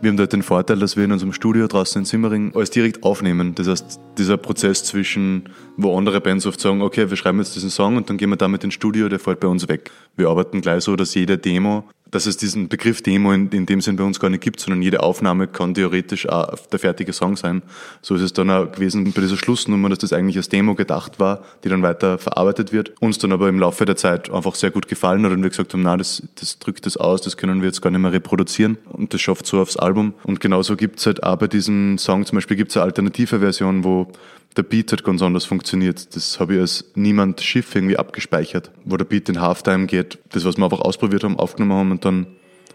Wir 0.00 0.10
haben 0.10 0.16
dort 0.16 0.32
den 0.32 0.42
Vorteil, 0.42 0.78
dass 0.78 0.96
wir 0.96 1.04
in 1.04 1.12
unserem 1.12 1.34
Studio 1.34 1.66
draußen 1.66 2.00
in 2.00 2.06
Simmering 2.06 2.54
alles 2.54 2.70
direkt 2.70 3.02
aufnehmen. 3.02 3.54
Das 3.54 3.68
heißt, 3.68 4.00
dieser 4.16 4.38
Prozess 4.38 4.82
zwischen, 4.84 5.50
wo 5.76 5.94
andere 5.98 6.22
Bands 6.22 6.46
oft 6.46 6.58
sagen, 6.58 6.80
okay, 6.80 7.10
wir 7.10 7.18
schreiben 7.18 7.38
jetzt 7.40 7.54
diesen 7.54 7.68
Song 7.68 7.96
und 7.96 8.08
dann 8.08 8.16
gehen 8.16 8.30
wir 8.30 8.36
damit 8.36 8.64
ins 8.64 8.74
Studio, 8.74 9.10
der 9.10 9.18
fällt 9.18 9.40
bei 9.40 9.48
uns 9.48 9.68
weg. 9.68 9.90
Wir 10.16 10.28
arbeiten 10.28 10.62
gleich 10.62 10.84
so, 10.84 10.96
dass 10.96 11.14
jede 11.14 11.36
Demo 11.36 11.84
dass 12.10 12.26
es 12.26 12.36
diesen 12.36 12.68
Begriff 12.68 13.02
Demo 13.02 13.32
in, 13.32 13.48
in, 13.50 13.66
dem 13.66 13.80
Sinn 13.80 13.96
bei 13.96 14.04
uns 14.04 14.20
gar 14.20 14.30
nicht 14.30 14.42
gibt, 14.42 14.60
sondern 14.60 14.82
jede 14.82 15.02
Aufnahme 15.02 15.46
kann 15.46 15.74
theoretisch 15.74 16.28
auch 16.28 16.56
der 16.66 16.78
fertige 16.78 17.12
Song 17.12 17.36
sein. 17.36 17.62
So 18.02 18.14
ist 18.14 18.22
es 18.22 18.32
dann 18.32 18.50
auch 18.50 18.70
gewesen 18.72 19.12
bei 19.12 19.20
dieser 19.20 19.36
Schlussnummer, 19.36 19.88
dass 19.88 19.98
das 19.98 20.12
eigentlich 20.12 20.36
als 20.36 20.48
Demo 20.48 20.74
gedacht 20.74 21.20
war, 21.20 21.44
die 21.64 21.68
dann 21.68 21.82
weiter 21.82 22.18
verarbeitet 22.18 22.72
wird. 22.72 22.92
Uns 23.00 23.18
dann 23.18 23.32
aber 23.32 23.48
im 23.48 23.58
Laufe 23.58 23.84
der 23.84 23.96
Zeit 23.96 24.30
einfach 24.30 24.54
sehr 24.54 24.70
gut 24.70 24.88
gefallen 24.88 25.24
hat 25.24 25.32
und 25.32 25.42
wir 25.42 25.50
gesagt 25.50 25.72
haben, 25.72 25.82
na, 25.82 25.96
das, 25.96 26.22
das 26.36 26.58
drückt 26.58 26.86
das 26.86 26.96
aus, 26.96 27.20
das 27.22 27.36
können 27.36 27.60
wir 27.60 27.68
jetzt 27.68 27.82
gar 27.82 27.90
nicht 27.90 28.00
mehr 28.00 28.12
reproduzieren 28.12 28.78
und 28.90 29.12
das 29.12 29.20
schafft 29.20 29.46
so 29.46 29.60
aufs 29.60 29.76
Album. 29.76 30.14
Und 30.24 30.40
genauso 30.40 30.76
gibt 30.76 30.98
es 31.00 31.06
halt 31.06 31.22
auch 31.22 31.36
bei 31.36 31.46
diesem 31.46 31.98
Song 31.98 32.24
zum 32.24 32.36
Beispiel 32.36 32.56
gibt's 32.56 32.76
eine 32.76 32.84
alternative 32.84 33.40
Version, 33.40 33.84
wo 33.84 34.10
der 34.56 34.62
Beat 34.64 34.92
hat 34.92 35.04
ganz 35.04 35.22
anders 35.22 35.44
funktioniert. 35.44 36.16
Das 36.16 36.40
habe 36.40 36.54
ich 36.54 36.60
als 36.60 36.84
niemand 36.94 37.40
Schiff 37.40 37.74
irgendwie 37.74 37.96
abgespeichert, 37.96 38.70
wo 38.84 38.96
der 38.96 39.04
Beat 39.04 39.28
in 39.28 39.40
Halftime 39.40 39.86
geht. 39.86 40.18
Das, 40.32 40.44
was 40.44 40.56
wir 40.56 40.64
einfach 40.64 40.80
ausprobiert 40.80 41.24
haben, 41.24 41.38
aufgenommen 41.38 41.78
haben 41.78 41.90
und 41.92 42.04
dann 42.04 42.26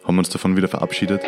haben 0.03 0.15
wir 0.15 0.19
uns 0.19 0.29
davon 0.29 0.55
wieder 0.55 0.67
verabschiedet. 0.67 1.21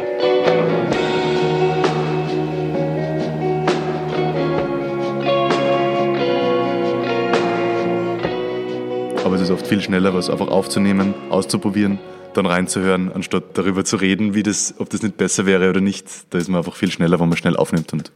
Aber 9.24 9.36
es 9.36 9.42
ist 9.42 9.52
oft 9.52 9.66
viel 9.66 9.82
schneller, 9.82 10.14
was 10.14 10.30
einfach 10.30 10.48
aufzunehmen, 10.48 11.14
auszuprobieren, 11.30 12.00
dann 12.34 12.46
reinzuhören, 12.46 13.12
anstatt 13.12 13.58
darüber 13.58 13.84
zu 13.84 13.96
reden, 13.96 14.36
wie 14.36 14.44
das, 14.44 14.76
ob 14.78 14.90
das 14.90 15.02
nicht 15.02 15.18
besser 15.18 15.46
wäre 15.46 15.70
oder 15.70 15.82
nicht. 15.82 16.06
Da 16.30 16.38
ist 16.38 16.48
man 16.48 16.60
einfach 16.60 16.76
viel 16.76 16.92
schneller, 16.92 17.20
wenn 17.20 17.30
man 17.30 17.38
schnell 17.38 17.58
aufnimmt 17.58 17.92
und, 17.94 18.12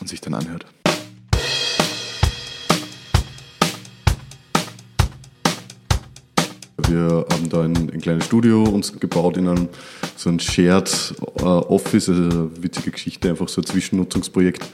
und 0.00 0.08
sich 0.08 0.20
dann 0.20 0.34
anhört. 0.34 0.66
Wir 6.88 7.26
haben 7.30 7.48
da 7.48 7.62
ein, 7.62 7.76
ein 7.92 8.00
kleines 8.00 8.26
Studio 8.26 8.64
uns 8.64 8.98
gebaut 8.98 9.36
in 9.36 9.48
einem 9.48 9.68
so 10.16 10.30
ein 10.30 10.40
Shared 10.40 11.14
äh, 11.38 11.42
Office, 11.42 12.08
also 12.08 12.22
eine 12.22 12.50
witzige 12.62 12.90
Geschichte, 12.90 13.30
einfach 13.30 13.48
so 13.48 13.60
ein 13.60 13.64
Zwischennutzungsprojekt, 13.64 14.66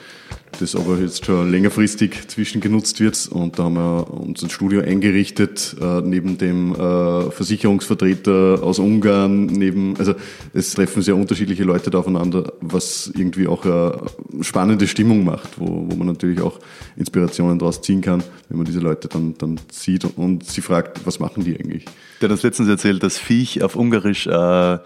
das 0.60 0.74
aber 0.74 0.98
jetzt 0.98 1.24
schon 1.24 1.50
längerfristig 1.50 2.28
zwischengenutzt 2.28 3.00
wird. 3.00 3.28
Und 3.28 3.58
da 3.58 3.64
haben 3.64 3.74
wir 3.74 4.10
uns 4.12 4.42
ein 4.42 4.50
Studio 4.50 4.80
eingerichtet, 4.80 5.76
äh, 5.80 6.00
neben 6.00 6.38
dem 6.38 6.74
äh, 6.74 7.30
Versicherungsvertreter 7.30 8.60
aus 8.62 8.78
Ungarn, 8.78 9.46
neben, 9.46 9.96
also 9.96 10.14
es 10.54 10.72
treffen 10.72 11.02
sehr 11.02 11.16
unterschiedliche 11.16 11.64
Leute 11.64 11.90
da 11.90 11.98
aufeinander, 11.98 12.52
was 12.60 13.10
irgendwie 13.14 13.46
auch 13.46 13.64
eine 13.64 14.00
spannende 14.42 14.86
Stimmung 14.86 15.24
macht, 15.24 15.58
wo, 15.58 15.86
wo 15.88 15.96
man 15.96 16.08
natürlich 16.08 16.40
auch 16.40 16.58
Inspirationen 16.96 17.58
daraus 17.58 17.80
ziehen 17.80 18.00
kann, 18.00 18.22
wenn 18.48 18.58
man 18.58 18.66
diese 18.66 18.80
Leute 18.80 19.08
dann, 19.08 19.34
dann 19.38 19.60
sieht 19.70 20.04
und 20.16 20.44
sie 20.44 20.60
fragt, 20.60 21.06
was 21.06 21.20
machen 21.20 21.44
die 21.44 21.58
eigentlich? 21.58 21.84
Der 22.20 22.28
hat 22.28 22.32
uns 22.32 22.42
letztens 22.42 22.68
erzählt, 22.68 23.02
dass 23.02 23.18
Viech 23.18 23.62
auf 23.62 23.76
Ungarisch, 23.76 24.26
äh, 24.26 24.30
was 24.30 24.82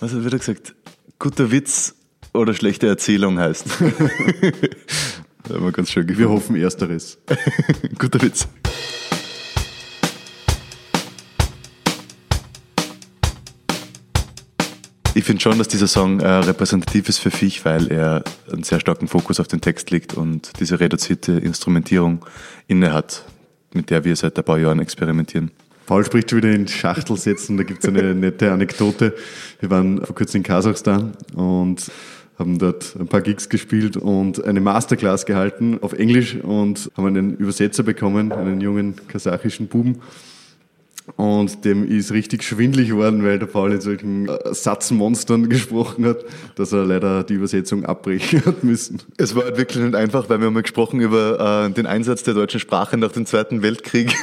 hat 0.00 0.32
er 0.32 0.38
gesagt, 0.38 0.74
guter 1.18 1.50
Witz 1.50 1.94
oder 2.32 2.54
schlechte 2.54 2.86
Erzählung 2.86 3.38
heißt. 3.38 3.66
Immer 5.48 5.72
ganz 5.72 5.90
schön 5.90 6.06
gefunden. 6.06 6.28
Wir 6.28 6.30
hoffen 6.30 6.56
Ersteres. 6.56 7.18
Guter 7.98 8.22
Witz. 8.22 8.46
Ich 15.12 15.24
finde 15.24 15.42
schon, 15.42 15.58
dass 15.58 15.66
dieser 15.66 15.88
Song 15.88 16.20
äh, 16.20 16.28
repräsentativ 16.28 17.08
ist 17.08 17.18
für 17.18 17.32
Fisch, 17.32 17.64
weil 17.64 17.90
er 17.90 18.22
einen 18.50 18.62
sehr 18.62 18.78
starken 18.78 19.08
Fokus 19.08 19.40
auf 19.40 19.48
den 19.48 19.60
Text 19.60 19.90
legt 19.90 20.14
und 20.14 20.52
diese 20.60 20.78
reduzierte 20.78 21.32
Instrumentierung 21.32 22.24
inne 22.68 22.92
hat, 22.92 23.24
mit 23.74 23.90
der 23.90 24.04
wir 24.04 24.14
seit 24.14 24.38
ein 24.38 24.44
paar 24.44 24.58
Jahren 24.58 24.78
experimentieren. 24.78 25.50
Paul 25.86 26.04
spricht 26.04 26.30
schon 26.30 26.36
wieder 26.36 26.52
in 26.52 26.68
Schachtelsätzen, 26.68 27.56
da 27.56 27.64
gibt 27.64 27.82
es 27.82 27.88
eine 27.88 28.14
nette 28.14 28.52
Anekdote. 28.52 29.16
Wir 29.58 29.70
waren 29.70 30.04
vor 30.04 30.14
kurzem 30.14 30.38
in 30.38 30.42
Kasachstan 30.44 31.14
und 31.34 31.90
haben 32.40 32.58
dort 32.58 32.96
ein 32.98 33.06
paar 33.06 33.20
Gigs 33.20 33.48
gespielt 33.48 33.96
und 33.96 34.42
eine 34.44 34.60
Masterclass 34.60 35.26
gehalten 35.26 35.78
auf 35.82 35.92
Englisch 35.92 36.36
und 36.36 36.90
haben 36.96 37.06
einen 37.06 37.36
Übersetzer 37.36 37.82
bekommen, 37.82 38.32
einen 38.32 38.60
jungen 38.60 38.96
kasachischen 39.06 39.68
Buben. 39.68 40.00
Und 41.16 41.64
dem 41.64 41.86
ist 41.86 42.12
richtig 42.12 42.44
schwindlig 42.44 42.88
geworden, 42.88 43.24
weil 43.24 43.38
der 43.38 43.46
Paul 43.46 43.72
in 43.72 43.80
solchen 43.80 44.28
äh, 44.28 44.54
Satzmonstern 44.54 45.48
gesprochen 45.48 46.06
hat, 46.06 46.24
dass 46.54 46.72
er 46.72 46.84
leider 46.84 47.24
die 47.24 47.34
Übersetzung 47.34 47.84
abbrechen 47.84 48.44
hat 48.44 48.62
müssen. 48.62 49.00
Es 49.16 49.34
war 49.34 49.44
halt 49.44 49.56
wirklich 49.56 49.82
nicht 49.82 49.96
einfach, 49.96 50.28
weil 50.28 50.38
wir 50.38 50.46
haben 50.46 50.54
mal 50.54 50.62
gesprochen 50.62 51.00
über 51.00 51.66
äh, 51.66 51.72
den 51.72 51.86
Einsatz 51.86 52.22
der 52.22 52.34
deutschen 52.34 52.60
Sprache 52.60 52.96
nach 52.96 53.12
dem 53.12 53.26
Zweiten 53.26 53.62
Weltkrieg. 53.62 54.14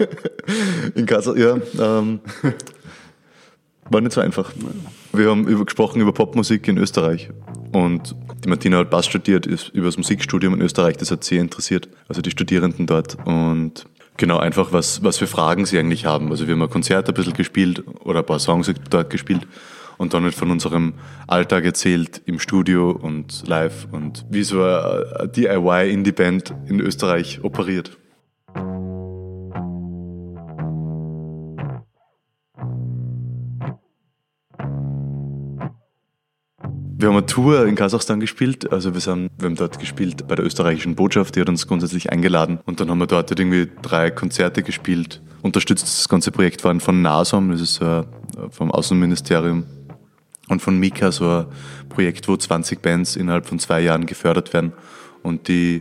in 0.94 1.06
Kasach, 1.06 1.36
ja. 1.36 1.58
Ähm, 1.78 2.20
war 3.90 4.00
nicht 4.00 4.12
so 4.12 4.20
einfach. 4.20 4.52
Wir 5.12 5.30
haben 5.30 5.46
über, 5.46 5.64
gesprochen 5.64 6.00
über 6.00 6.12
Popmusik 6.12 6.66
in 6.68 6.78
Österreich. 6.78 7.30
Und 7.72 8.14
die 8.44 8.48
Martina 8.48 8.78
hat 8.78 8.90
Bass 8.90 9.06
studiert, 9.06 9.46
ist 9.46 9.68
über 9.68 9.86
das 9.86 9.96
Musikstudium 9.96 10.54
in 10.54 10.62
Österreich, 10.62 10.96
das 10.96 11.10
hat 11.10 11.24
sie 11.24 11.36
interessiert, 11.36 11.88
also 12.08 12.22
die 12.22 12.30
Studierenden 12.30 12.86
dort. 12.86 13.16
Und 13.26 13.86
genau 14.16 14.38
einfach, 14.38 14.72
was, 14.72 15.02
was 15.02 15.18
für 15.18 15.26
Fragen 15.26 15.66
sie 15.66 15.78
eigentlich 15.78 16.06
haben. 16.06 16.30
Also 16.30 16.46
wir 16.46 16.54
haben 16.54 16.62
ein 16.62 16.70
Konzert 16.70 17.08
ein 17.08 17.14
bisschen 17.14 17.34
gespielt 17.34 17.84
oder 18.04 18.20
ein 18.20 18.26
paar 18.26 18.38
Songs 18.38 18.72
dort 18.90 19.10
gespielt 19.10 19.46
und 19.98 20.14
dann 20.14 20.24
halt 20.24 20.34
von 20.34 20.50
unserem 20.50 20.94
Alltag 21.26 21.64
erzählt 21.64 22.22
im 22.24 22.38
Studio 22.38 22.90
und 22.90 23.46
live 23.46 23.86
und 23.92 24.24
wie 24.30 24.42
so 24.44 24.62
eine 24.62 25.28
DIY-Indie-Band 25.28 26.54
in 26.68 26.80
Österreich 26.80 27.40
operiert. 27.42 27.98
Wir 37.00 37.08
haben 37.08 37.16
eine 37.16 37.24
Tour 37.24 37.66
in 37.66 37.76
Kasachstan 37.76 38.20
gespielt. 38.20 38.70
Also 38.70 38.92
wir, 38.92 39.00
sind, 39.00 39.30
wir 39.38 39.46
haben 39.46 39.54
dort 39.54 39.78
gespielt 39.78 40.28
bei 40.28 40.34
der 40.34 40.44
österreichischen 40.44 40.96
Botschaft, 40.96 41.34
die 41.34 41.40
hat 41.40 41.48
uns 41.48 41.66
grundsätzlich 41.66 42.12
eingeladen. 42.12 42.60
Und 42.66 42.78
dann 42.78 42.90
haben 42.90 42.98
wir 42.98 43.06
dort 43.06 43.30
halt 43.30 43.40
irgendwie 43.40 43.70
drei 43.80 44.10
Konzerte 44.10 44.62
gespielt. 44.62 45.22
Unterstützt 45.40 45.84
das 45.84 46.10
ganze 46.10 46.30
Projekt 46.30 46.62
waren 46.62 46.78
von 46.78 47.00
NASOM, 47.00 47.52
das 47.52 47.62
ist 47.62 47.80
äh, 47.80 48.02
vom 48.50 48.70
Außenministerium. 48.70 49.64
Und 50.48 50.60
von 50.60 50.78
Mika, 50.78 51.10
so 51.10 51.26
ein 51.26 51.46
Projekt, 51.88 52.28
wo 52.28 52.36
20 52.36 52.82
Bands 52.82 53.16
innerhalb 53.16 53.46
von 53.46 53.58
zwei 53.58 53.80
Jahren 53.80 54.04
gefördert 54.04 54.52
werden. 54.52 54.74
Und 55.22 55.48
die 55.48 55.80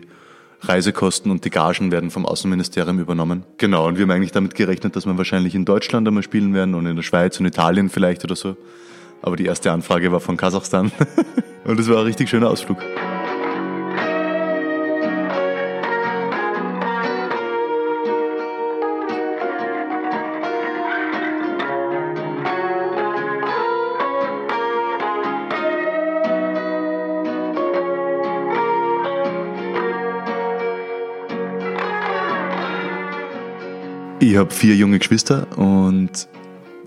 Reisekosten 0.61 1.31
und 1.31 1.43
die 1.43 1.49
Gagen 1.49 1.91
werden 1.91 2.11
vom 2.11 2.25
Außenministerium 2.25 2.97
übernommen. 2.97 3.43
Genau, 3.57 3.89
und 3.89 3.97
wir 3.97 4.03
haben 4.03 4.11
eigentlich 4.11 4.31
damit 4.31 4.55
gerechnet, 4.55 4.95
dass 4.95 5.05
wir 5.05 5.17
wahrscheinlich 5.17 5.53
in 5.53 5.65
Deutschland 5.65 6.07
einmal 6.07 6.23
spielen 6.23 6.53
werden 6.53 6.75
und 6.75 6.85
in 6.85 6.95
der 6.95 7.03
Schweiz 7.03 7.37
und 7.41 7.45
Italien 7.45 7.89
vielleicht 7.89 8.23
oder 8.23 8.37
so. 8.37 8.55
Aber 9.21 9.35
die 9.35 9.45
erste 9.45 9.71
Anfrage 9.71 10.11
war 10.11 10.19
von 10.19 10.37
Kasachstan. 10.37 10.91
Und 11.65 11.79
es 11.79 11.89
war 11.89 11.97
ein 11.97 12.05
richtig 12.05 12.29
schöner 12.29 12.49
Ausflug. 12.49 12.77
Ich 34.21 34.35
habe 34.35 34.51
vier 34.51 34.75
junge 34.75 34.99
Geschwister 34.99 35.47
und 35.57 36.27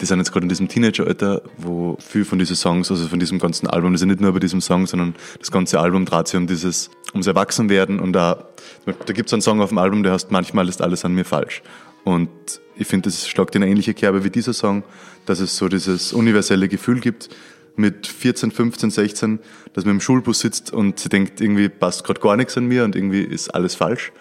die 0.02 0.06
sind 0.06 0.18
jetzt 0.18 0.32
gerade 0.32 0.44
in 0.44 0.48
diesem 0.48 0.66
Teenageralter, 0.66 1.42
wo 1.56 1.96
viel 2.00 2.24
von 2.24 2.38
diesen 2.38 2.56
Songs, 2.56 2.90
also 2.90 3.06
von 3.06 3.20
diesem 3.20 3.38
ganzen 3.38 3.68
Album, 3.68 3.92
das 3.92 4.00
ist 4.00 4.06
ja 4.06 4.10
nicht 4.10 4.20
nur 4.20 4.32
bei 4.32 4.40
diesem 4.40 4.60
Song, 4.60 4.88
sondern 4.88 5.14
das 5.38 5.52
ganze 5.52 5.78
Album 5.78 6.04
dreht 6.04 6.26
sich 6.26 6.36
um 6.36 6.48
dieses, 6.48 6.90
ums 7.12 7.28
Erwachsenwerden 7.28 8.00
und 8.00 8.12
da, 8.12 8.48
da 8.84 9.12
gibt 9.12 9.28
es 9.28 9.32
einen 9.32 9.42
Song 9.42 9.60
auf 9.60 9.68
dem 9.68 9.78
Album, 9.78 10.02
der 10.02 10.12
heißt 10.12 10.32
Manchmal 10.32 10.68
ist 10.68 10.82
alles 10.82 11.04
an 11.04 11.14
mir 11.14 11.24
falsch. 11.24 11.62
Und 12.02 12.30
ich 12.74 12.88
finde, 12.88 13.08
das 13.08 13.28
schlagt 13.28 13.54
in 13.54 13.62
eine 13.62 13.70
ähnliche 13.70 13.94
Kerbe 13.94 14.24
wie 14.24 14.30
dieser 14.30 14.52
Song, 14.52 14.82
dass 15.24 15.38
es 15.38 15.56
so 15.56 15.68
dieses 15.68 16.12
universelle 16.12 16.68
Gefühl 16.68 16.98
gibt, 16.98 17.28
mit 17.76 18.08
14, 18.08 18.50
15, 18.50 18.90
16, 18.90 19.38
dass 19.72 19.84
man 19.84 19.94
im 19.94 20.00
Schulbus 20.00 20.40
sitzt 20.40 20.72
und 20.72 20.98
sie 20.98 21.08
denkt, 21.10 21.40
irgendwie 21.40 21.68
passt 21.68 22.02
gerade 22.04 22.20
gar 22.20 22.36
nichts 22.36 22.58
an 22.58 22.66
mir 22.66 22.84
und 22.84 22.96
irgendwie 22.96 23.22
ist 23.22 23.54
alles 23.54 23.76
falsch. 23.76 24.12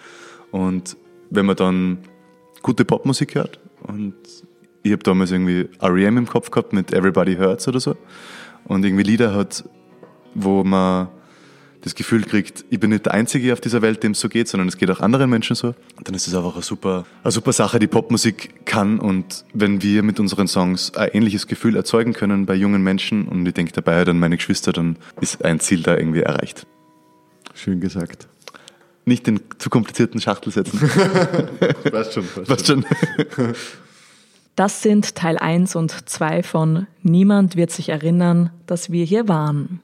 Und 0.52 0.96
wenn 1.30 1.44
man 1.44 1.56
dann 1.56 1.98
gute 2.62 2.84
Popmusik 2.84 3.34
hört 3.34 3.58
und 3.82 4.14
ich 4.82 4.92
habe 4.92 5.02
damals 5.02 5.30
irgendwie 5.30 5.68
R.E.M. 5.80 6.18
im 6.18 6.26
Kopf 6.26 6.50
gehabt 6.50 6.72
mit 6.72 6.92
Everybody 6.92 7.36
Hurts 7.36 7.68
oder 7.68 7.80
so. 7.80 7.96
Und 8.64 8.84
irgendwie 8.84 9.04
Lieder 9.04 9.34
hat, 9.34 9.64
wo 10.34 10.64
man 10.64 11.08
das 11.82 11.94
Gefühl 11.96 12.22
kriegt, 12.22 12.64
ich 12.70 12.78
bin 12.78 12.90
nicht 12.90 13.06
der 13.06 13.14
Einzige 13.14 13.52
auf 13.52 13.60
dieser 13.60 13.82
Welt, 13.82 14.02
dem 14.04 14.12
es 14.12 14.20
so 14.20 14.28
geht, 14.28 14.46
sondern 14.48 14.68
es 14.68 14.76
geht 14.76 14.90
auch 14.90 15.00
anderen 15.00 15.28
Menschen 15.28 15.56
so. 15.56 15.74
Dann 16.02 16.14
ist 16.14 16.28
es 16.28 16.34
einfach 16.34 16.54
eine 16.54 16.62
super, 16.62 17.04
eine 17.24 17.32
super 17.32 17.52
Sache, 17.52 17.80
die 17.80 17.88
Popmusik 17.88 18.64
kann. 18.64 19.00
Und 19.00 19.44
wenn 19.52 19.82
wir 19.82 20.02
mit 20.04 20.20
unseren 20.20 20.46
Songs 20.46 20.94
ein 20.94 21.10
ähnliches 21.12 21.48
Gefühl 21.48 21.76
erzeugen 21.76 22.12
können 22.12 22.46
bei 22.46 22.54
jungen 22.54 22.82
Menschen 22.82 23.26
und 23.26 23.46
ich 23.46 23.54
denke 23.54 23.72
dabei 23.72 24.04
dann 24.04 24.18
meine 24.20 24.36
Geschwister, 24.36 24.72
dann 24.72 24.96
ist 25.20 25.44
ein 25.44 25.58
Ziel 25.58 25.82
da 25.82 25.96
irgendwie 25.96 26.20
erreicht. 26.20 26.66
Schön 27.54 27.80
gesagt. 27.80 28.28
Nicht 29.04 29.26
den 29.26 29.40
zu 29.58 29.68
komplizierten 29.68 30.20
Schachtel 30.20 30.52
setzen. 30.52 30.78
Passt 31.90 32.14
schon. 32.14 32.24
Passt 32.24 32.48
Passt 32.48 32.66
schon. 32.68 32.84
Das 34.54 34.82
sind 34.82 35.14
Teil 35.14 35.38
1 35.38 35.76
und 35.76 36.08
2 36.08 36.42
von 36.42 36.86
Niemand 37.02 37.56
wird 37.56 37.70
sich 37.70 37.88
erinnern, 37.88 38.50
dass 38.66 38.92
wir 38.92 39.04
hier 39.04 39.28
waren. 39.28 39.80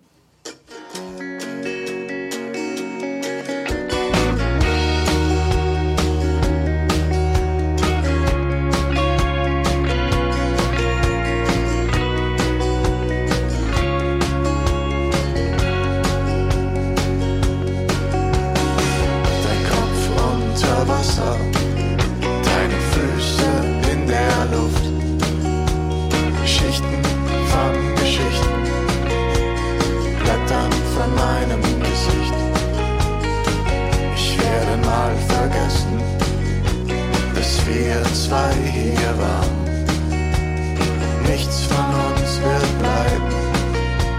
Nichts 41.27 41.63
von 41.65 41.85
uns 41.85 42.41
wird 42.41 42.79
bleiben. 42.79 43.33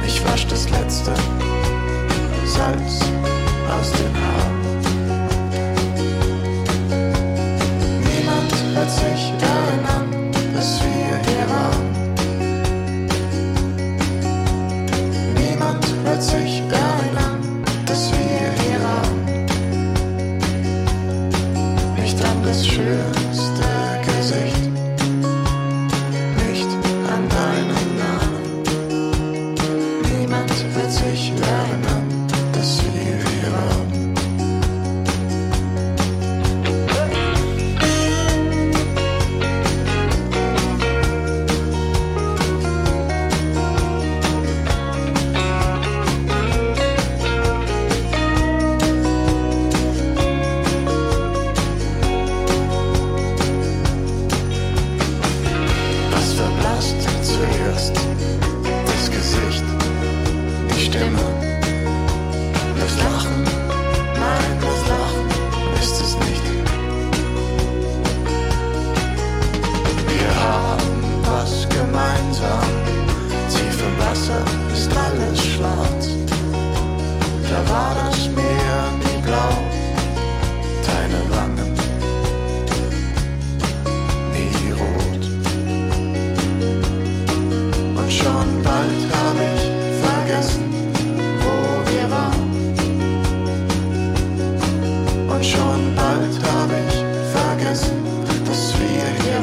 Ich 0.05 0.23
wasch 0.25 0.47
das 0.47 0.69
letzte 0.69 1.13
Salz 2.45 2.99
aus 3.69 3.91
den 3.91 4.13
Haaren. 4.21 4.59
Niemand 8.03 8.51
wird 8.75 8.91
sich 8.91 9.48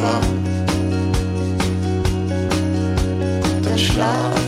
Schlaf. 0.06 0.26
Dann 3.64 3.78
schlaf. 3.78 4.45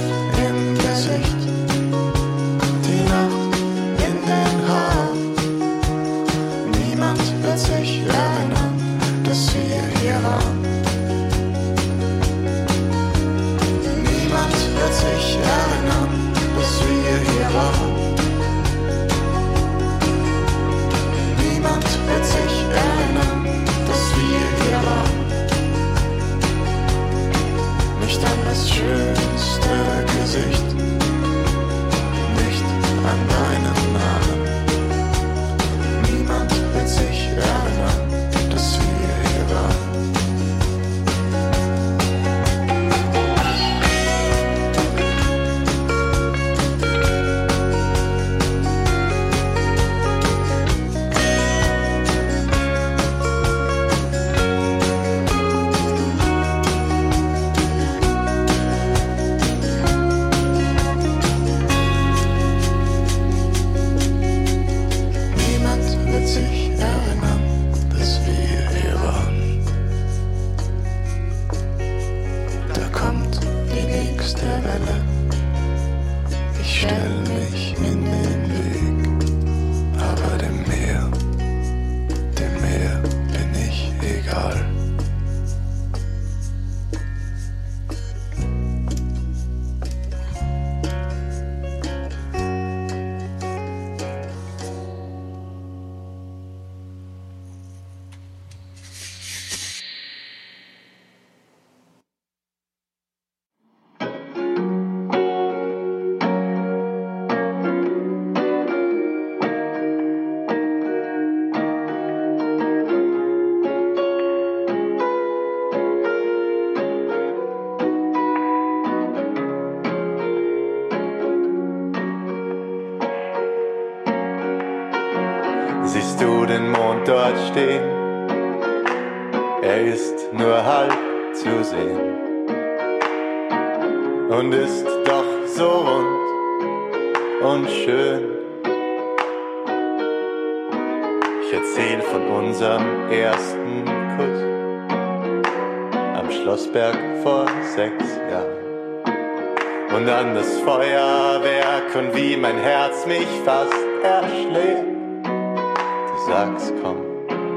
Und 149.91 150.09
an 150.09 150.35
das 150.35 150.61
Feuerwerk 150.61 151.97
und 151.97 152.15
wie 152.15 152.37
mein 152.37 152.59
Herz 152.59 153.07
mich 153.07 153.27
fast 153.45 153.73
erschlägt. 154.03 154.85
Du 155.25 156.31
sagst, 156.31 156.75
komm, 156.83 156.99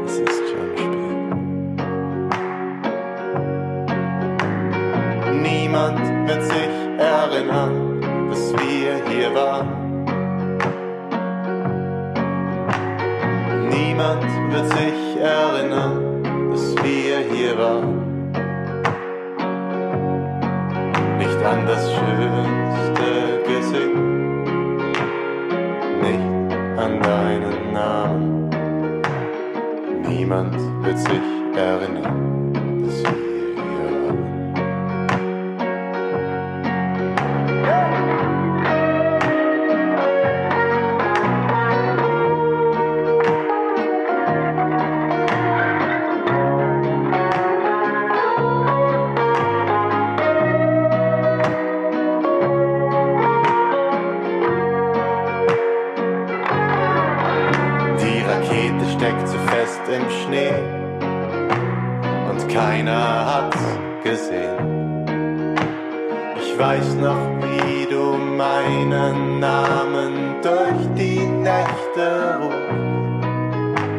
es 0.05 0.17
ist 0.17 0.41
schon 0.49 0.77
spät. 0.77 0.97
Niemand 5.41 5.99
wird 6.27 6.43
sich 6.43 6.73
erinnern, 6.97 8.01
dass 8.29 8.53
wir 8.53 9.01
hier 9.09 9.35
waren. 9.35 10.05
Niemand 13.69 14.23
wird 14.53 14.67
sich 14.71 15.21
erinnern, 15.21 16.49
dass 16.49 16.75
wir 16.83 17.19
hier 17.19 17.57
waren. 17.57 18.00
Niemand 30.91 31.09
wird 31.09 31.30
weiß 66.61 66.93
noch, 66.95 67.17
wie 67.41 67.87
du 67.89 68.17
meinen 68.37 69.39
Namen 69.39 70.35
durch 70.43 70.85
die 70.95 71.25
Nächte 71.25 72.37
rufst. 72.39 73.25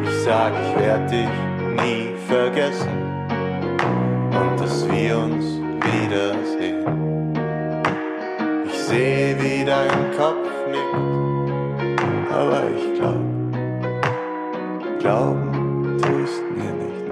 Ich 0.05 0.23
sag, 0.23 0.53
ich 0.63 0.73
werd 0.79 1.11
dich 1.11 1.33
nie 1.83 2.15
vergessen 2.25 2.95
und 4.39 4.61
dass 4.61 4.89
wir 4.89 5.17
uns 5.17 5.45
wiedersehen. 5.91 7.33
Ich 8.65 8.79
seh, 8.87 9.35
wie 9.39 9.65
dein 9.65 10.11
Kopf 10.17 10.47
nickt, 10.71 10.95
aber 12.31 12.61
ich 12.77 12.85
glaub, 12.97 13.25
glauben 14.99 15.97
tust 16.01 16.43
mir 16.55 16.73
nicht. 16.83 17.03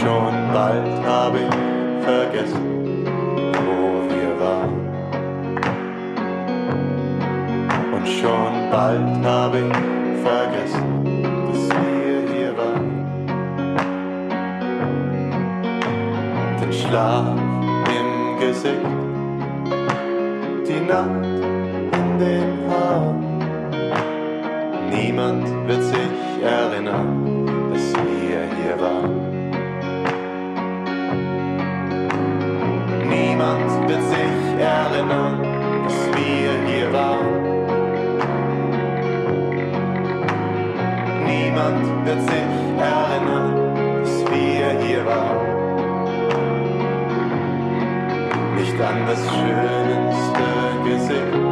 Schon 0.00 0.34
bald 0.52 0.86
habe 1.04 1.38
ich 1.38 1.77
vergessen, 2.08 3.04
wo 3.66 3.80
wir 4.12 4.30
waren. 4.40 4.76
Und 7.94 8.06
schon 8.08 8.52
bald 8.70 9.24
habe 9.24 9.58
ich 9.58 9.74
vergessen, 10.28 10.86
dass 11.46 11.62
wir 11.78 12.16
hier 12.32 12.52
waren. 12.56 12.90
Den 16.60 16.72
Schlaf 16.72 17.26
im 17.98 18.10
Gesicht, 18.40 18.90
die 20.66 20.82
Nacht 20.92 21.26
in 22.00 22.08
den 22.24 22.50
Haaren. 22.70 23.18
Niemand 24.90 25.46
wird 25.66 25.82
sich 25.82 26.42
erinnern, 26.42 27.46
dass 27.70 27.92
wir 27.92 28.40
hier 28.56 28.80
waren. 28.80 29.17
Niemand 33.38 33.88
wird 33.88 34.02
sich 34.02 34.58
erinnern, 34.58 35.40
dass 35.84 36.08
wir 36.16 36.50
hier 36.66 36.92
waren. 36.92 37.40
Niemand 41.24 42.04
wird 42.04 42.20
sich 42.22 42.50
erinnern, 42.80 43.54
dass 44.02 44.24
wir 44.32 44.80
hier 44.84 45.06
waren. 45.06 45.38
Denk 48.56 48.80
an 48.80 49.06
das 49.06 49.22
schönste 49.22 50.44
Gesicht, 50.84 51.47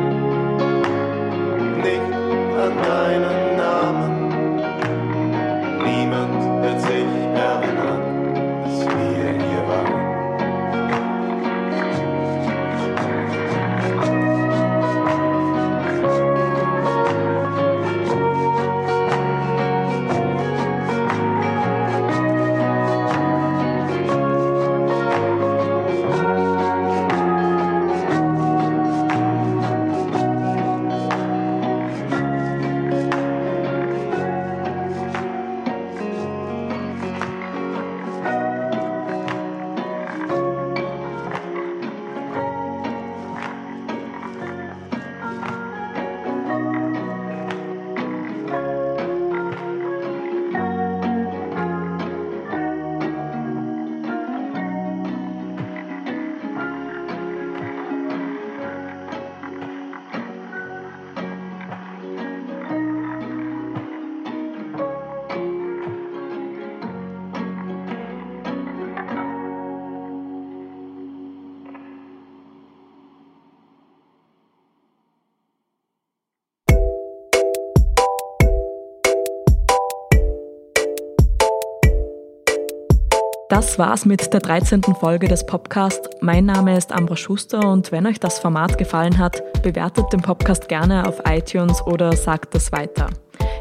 Das 83.57 83.79
war's 83.79 84.05
mit 84.05 84.35
der 84.35 84.41
13. 84.41 84.83
Folge 85.01 85.29
des 85.29 85.47
Podcasts. 85.47 86.11
Mein 86.21 86.45
Name 86.45 86.77
ist 86.77 86.93
Ambra 86.93 87.17
Schuster 87.17 87.67
und 87.67 87.91
wenn 87.91 88.07
euch 88.07 88.21
das 88.21 88.39
Format 88.39 88.77
gefallen 88.77 89.17
hat, 89.17 89.43
bewertet 89.63 90.13
den 90.13 90.21
Podcast 90.21 90.69
gerne 90.69 91.09
auf 91.09 91.23
iTunes 91.27 91.81
oder 91.87 92.15
sagt 92.15 92.55
es 92.55 92.71
weiter. 92.71 93.09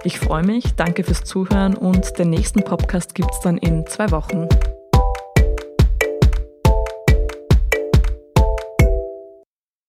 Ich 0.04 0.20
freue 0.20 0.44
mich, 0.44 0.76
danke 0.76 1.06
fürs 1.06 1.24
Zuhören 1.24 1.78
und 1.78 2.20
den 2.20 2.30
nächsten 2.30 2.62
Podcast 2.62 3.16
gibt's 3.16 3.40
dann 3.40 3.58
in 3.58 3.88
zwei 3.88 4.12
Wochen. 4.12 4.50